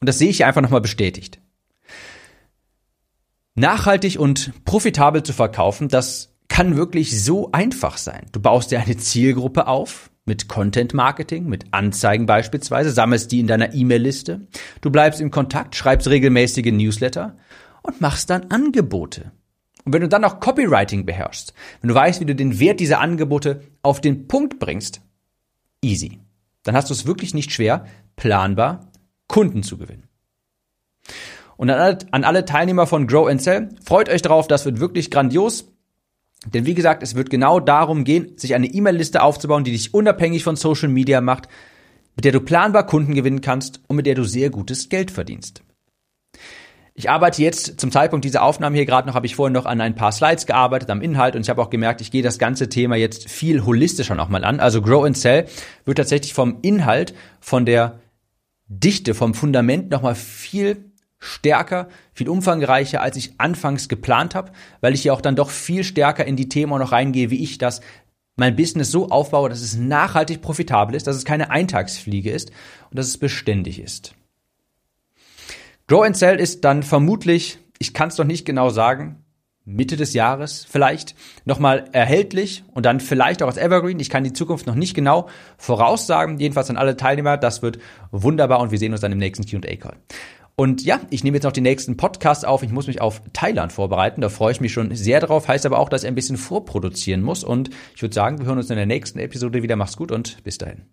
Und 0.00 0.08
das 0.08 0.18
sehe 0.18 0.30
ich 0.30 0.38
hier 0.38 0.46
einfach 0.46 0.62
nochmal 0.62 0.80
bestätigt. 0.80 1.40
Nachhaltig 3.54 4.18
und 4.18 4.52
profitabel 4.64 5.22
zu 5.22 5.34
verkaufen, 5.34 5.88
das 5.88 6.30
kann 6.48 6.76
wirklich 6.76 7.22
so 7.22 7.52
einfach 7.52 7.98
sein. 7.98 8.26
Du 8.32 8.40
baust 8.40 8.70
dir 8.70 8.80
eine 8.80 8.96
Zielgruppe 8.96 9.66
auf, 9.66 10.10
mit 10.30 10.46
Content 10.46 10.94
Marketing, 10.94 11.48
mit 11.48 11.64
Anzeigen 11.72 12.24
beispielsweise, 12.24 12.92
sammelst 12.92 13.32
die 13.32 13.40
in 13.40 13.48
deiner 13.48 13.74
E-Mail-Liste, 13.74 14.46
du 14.80 14.90
bleibst 14.92 15.20
in 15.20 15.32
Kontakt, 15.32 15.74
schreibst 15.74 16.06
regelmäßige 16.06 16.70
Newsletter 16.70 17.36
und 17.82 18.00
machst 18.00 18.30
dann 18.30 18.44
Angebote. 18.44 19.32
Und 19.84 19.92
wenn 19.92 20.02
du 20.02 20.08
dann 20.08 20.22
noch 20.22 20.38
Copywriting 20.38 21.04
beherrschst, 21.04 21.52
wenn 21.80 21.88
du 21.88 21.96
weißt, 21.96 22.20
wie 22.20 22.26
du 22.26 22.36
den 22.36 22.60
Wert 22.60 22.78
dieser 22.78 23.00
Angebote 23.00 23.62
auf 23.82 24.00
den 24.00 24.28
Punkt 24.28 24.60
bringst, 24.60 25.00
easy. 25.82 26.20
Dann 26.62 26.76
hast 26.76 26.90
du 26.90 26.94
es 26.94 27.06
wirklich 27.06 27.34
nicht 27.34 27.50
schwer, 27.50 27.86
planbar 28.14 28.92
Kunden 29.26 29.64
zu 29.64 29.78
gewinnen. 29.78 30.04
Und 31.56 31.70
an 31.70 31.80
alle, 31.80 31.98
an 32.12 32.22
alle 32.22 32.44
Teilnehmer 32.44 32.86
von 32.86 33.08
Grow 33.08 33.28
and 33.28 33.42
Sell, 33.42 33.70
freut 33.84 34.08
euch 34.08 34.22
drauf, 34.22 34.46
das 34.46 34.64
wird 34.64 34.78
wirklich 34.78 35.10
grandios. 35.10 35.72
Denn 36.46 36.64
wie 36.64 36.74
gesagt, 36.74 37.02
es 37.02 37.14
wird 37.14 37.28
genau 37.28 37.60
darum 37.60 38.04
gehen, 38.04 38.38
sich 38.38 38.54
eine 38.54 38.66
E-Mail-Liste 38.66 39.22
aufzubauen, 39.22 39.64
die 39.64 39.72
dich 39.72 39.92
unabhängig 39.92 40.42
von 40.42 40.56
Social 40.56 40.88
Media 40.88 41.20
macht, 41.20 41.48
mit 42.16 42.24
der 42.24 42.32
du 42.32 42.40
planbar 42.40 42.86
Kunden 42.86 43.14
gewinnen 43.14 43.42
kannst 43.42 43.80
und 43.88 43.96
mit 43.96 44.06
der 44.06 44.14
du 44.14 44.24
sehr 44.24 44.50
gutes 44.50 44.88
Geld 44.88 45.10
verdienst. 45.10 45.62
Ich 46.94 47.08
arbeite 47.08 47.42
jetzt 47.42 47.80
zum 47.80 47.90
Zeitpunkt 47.90 48.24
dieser 48.24 48.42
Aufnahme 48.42 48.76
hier 48.76 48.84
gerade 48.84 49.08
noch, 49.08 49.14
habe 49.14 49.26
ich 49.26 49.36
vorhin 49.36 49.54
noch 49.54 49.64
an 49.64 49.80
ein 49.80 49.94
paar 49.94 50.12
Slides 50.12 50.44
gearbeitet, 50.44 50.90
am 50.90 51.00
Inhalt 51.00 51.34
und 51.34 51.42
ich 51.42 51.48
habe 51.48 51.62
auch 51.62 51.70
gemerkt, 51.70 52.00
ich 52.00 52.10
gehe 52.10 52.22
das 52.22 52.38
ganze 52.38 52.68
Thema 52.68 52.96
jetzt 52.96 53.30
viel 53.30 53.64
holistischer 53.64 54.14
nochmal 54.14 54.44
an. 54.44 54.60
Also 54.60 54.82
Grow 54.82 55.04
and 55.04 55.16
Sell 55.16 55.46
wird 55.84 55.98
tatsächlich 55.98 56.34
vom 56.34 56.58
Inhalt, 56.62 57.14
von 57.40 57.64
der 57.64 58.00
Dichte, 58.66 59.14
vom 59.14 59.34
Fundament 59.34 59.90
nochmal 59.90 60.14
viel 60.14 60.89
stärker, 61.20 61.88
viel 62.12 62.28
umfangreicher, 62.28 63.02
als 63.02 63.16
ich 63.16 63.34
anfangs 63.38 63.88
geplant 63.88 64.34
habe, 64.34 64.52
weil 64.80 64.94
ich 64.94 65.04
ja 65.04 65.12
auch 65.12 65.20
dann 65.20 65.36
doch 65.36 65.50
viel 65.50 65.84
stärker 65.84 66.24
in 66.24 66.36
die 66.36 66.48
Themen 66.48 66.78
noch 66.78 66.92
reingehe, 66.92 67.30
wie 67.30 67.42
ich 67.42 67.58
das 67.58 67.80
mein 68.36 68.56
Business 68.56 68.90
so 68.90 69.10
aufbaue, 69.10 69.50
dass 69.50 69.60
es 69.60 69.76
nachhaltig 69.76 70.40
profitabel 70.40 70.96
ist, 70.96 71.06
dass 71.06 71.16
es 71.16 71.26
keine 71.26 71.50
Eintagsfliege 71.50 72.30
ist 72.30 72.50
und 72.90 72.98
dass 72.98 73.06
es 73.06 73.18
beständig 73.18 73.78
ist. 73.78 74.14
Grow 75.86 76.04
and 76.04 76.16
Sell 76.16 76.40
ist 76.40 76.64
dann 76.64 76.82
vermutlich, 76.82 77.58
ich 77.78 77.92
kann 77.92 78.08
es 78.08 78.16
noch 78.16 78.24
nicht 78.24 78.46
genau 78.46 78.70
sagen, 78.70 79.24
Mitte 79.64 79.96
des 79.96 80.14
Jahres 80.14 80.66
vielleicht 80.68 81.14
nochmal 81.44 81.88
erhältlich 81.92 82.64
und 82.72 82.86
dann 82.86 82.98
vielleicht 82.98 83.42
auch 83.42 83.46
als 83.46 83.58
Evergreen. 83.58 84.00
Ich 84.00 84.08
kann 84.08 84.24
die 84.24 84.32
Zukunft 84.32 84.66
noch 84.66 84.74
nicht 84.74 84.94
genau 84.94 85.28
voraussagen. 85.58 86.38
Jedenfalls 86.38 86.70
an 86.70 86.76
alle 86.76 86.96
Teilnehmer. 86.96 87.36
Das 87.36 87.62
wird 87.62 87.78
wunderbar 88.10 88.60
und 88.60 88.70
wir 88.70 88.78
sehen 88.78 88.92
uns 88.92 89.00
dann 89.02 89.12
im 89.12 89.18
nächsten 89.18 89.46
Q&A-Call. 89.46 89.96
Und 90.56 90.84
ja, 90.84 91.00
ich 91.10 91.24
nehme 91.24 91.36
jetzt 91.36 91.44
noch 91.44 91.52
die 91.52 91.60
nächsten 91.60 91.96
Podcasts 91.96 92.44
auf. 92.44 92.62
Ich 92.62 92.70
muss 92.70 92.86
mich 92.86 93.00
auf 93.00 93.22
Thailand 93.32 93.72
vorbereiten. 93.72 94.20
Da 94.20 94.28
freue 94.28 94.52
ich 94.52 94.60
mich 94.60 94.72
schon 94.72 94.94
sehr 94.94 95.20
drauf. 95.20 95.48
Heißt 95.48 95.64
aber 95.64 95.78
auch, 95.78 95.88
dass 95.88 96.02
ich 96.02 96.08
ein 96.08 96.14
bisschen 96.14 96.36
vorproduzieren 96.36 97.22
muss. 97.22 97.44
Und 97.44 97.70
ich 97.94 98.02
würde 98.02 98.14
sagen, 98.14 98.38
wir 98.38 98.46
hören 98.46 98.58
uns 98.58 98.70
in 98.70 98.76
der 98.76 98.86
nächsten 98.86 99.18
Episode 99.18 99.62
wieder. 99.62 99.76
Mach's 99.76 99.96
gut 99.96 100.12
und 100.12 100.42
bis 100.44 100.58
dahin. 100.58 100.86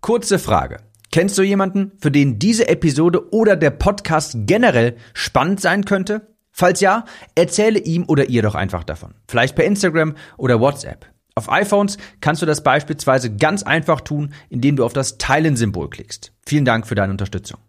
Kurze 0.00 0.38
Frage. 0.38 0.78
Kennst 1.10 1.38
du 1.38 1.42
jemanden, 1.42 1.92
für 1.98 2.10
den 2.10 2.38
diese 2.38 2.68
Episode 2.68 3.32
oder 3.32 3.56
der 3.56 3.70
Podcast 3.70 4.36
generell 4.40 4.96
spannend 5.14 5.60
sein 5.60 5.84
könnte? 5.84 6.34
Falls 6.52 6.80
ja, 6.80 7.04
erzähle 7.34 7.78
ihm 7.78 8.04
oder 8.06 8.28
ihr 8.28 8.42
doch 8.42 8.54
einfach 8.54 8.84
davon. 8.84 9.14
Vielleicht 9.28 9.56
per 9.56 9.64
Instagram 9.64 10.14
oder 10.36 10.60
WhatsApp. 10.60 11.06
Auf 11.34 11.50
iPhones 11.52 11.98
kannst 12.22 12.40
du 12.40 12.46
das 12.46 12.62
beispielsweise 12.62 13.34
ganz 13.34 13.62
einfach 13.62 14.00
tun, 14.00 14.32
indem 14.48 14.76
du 14.76 14.84
auf 14.84 14.94
das 14.94 15.18
Teilen-Symbol 15.18 15.90
klickst. 15.90 16.32
Vielen 16.46 16.64
Dank 16.64 16.86
für 16.86 16.94
deine 16.94 17.12
Unterstützung. 17.12 17.60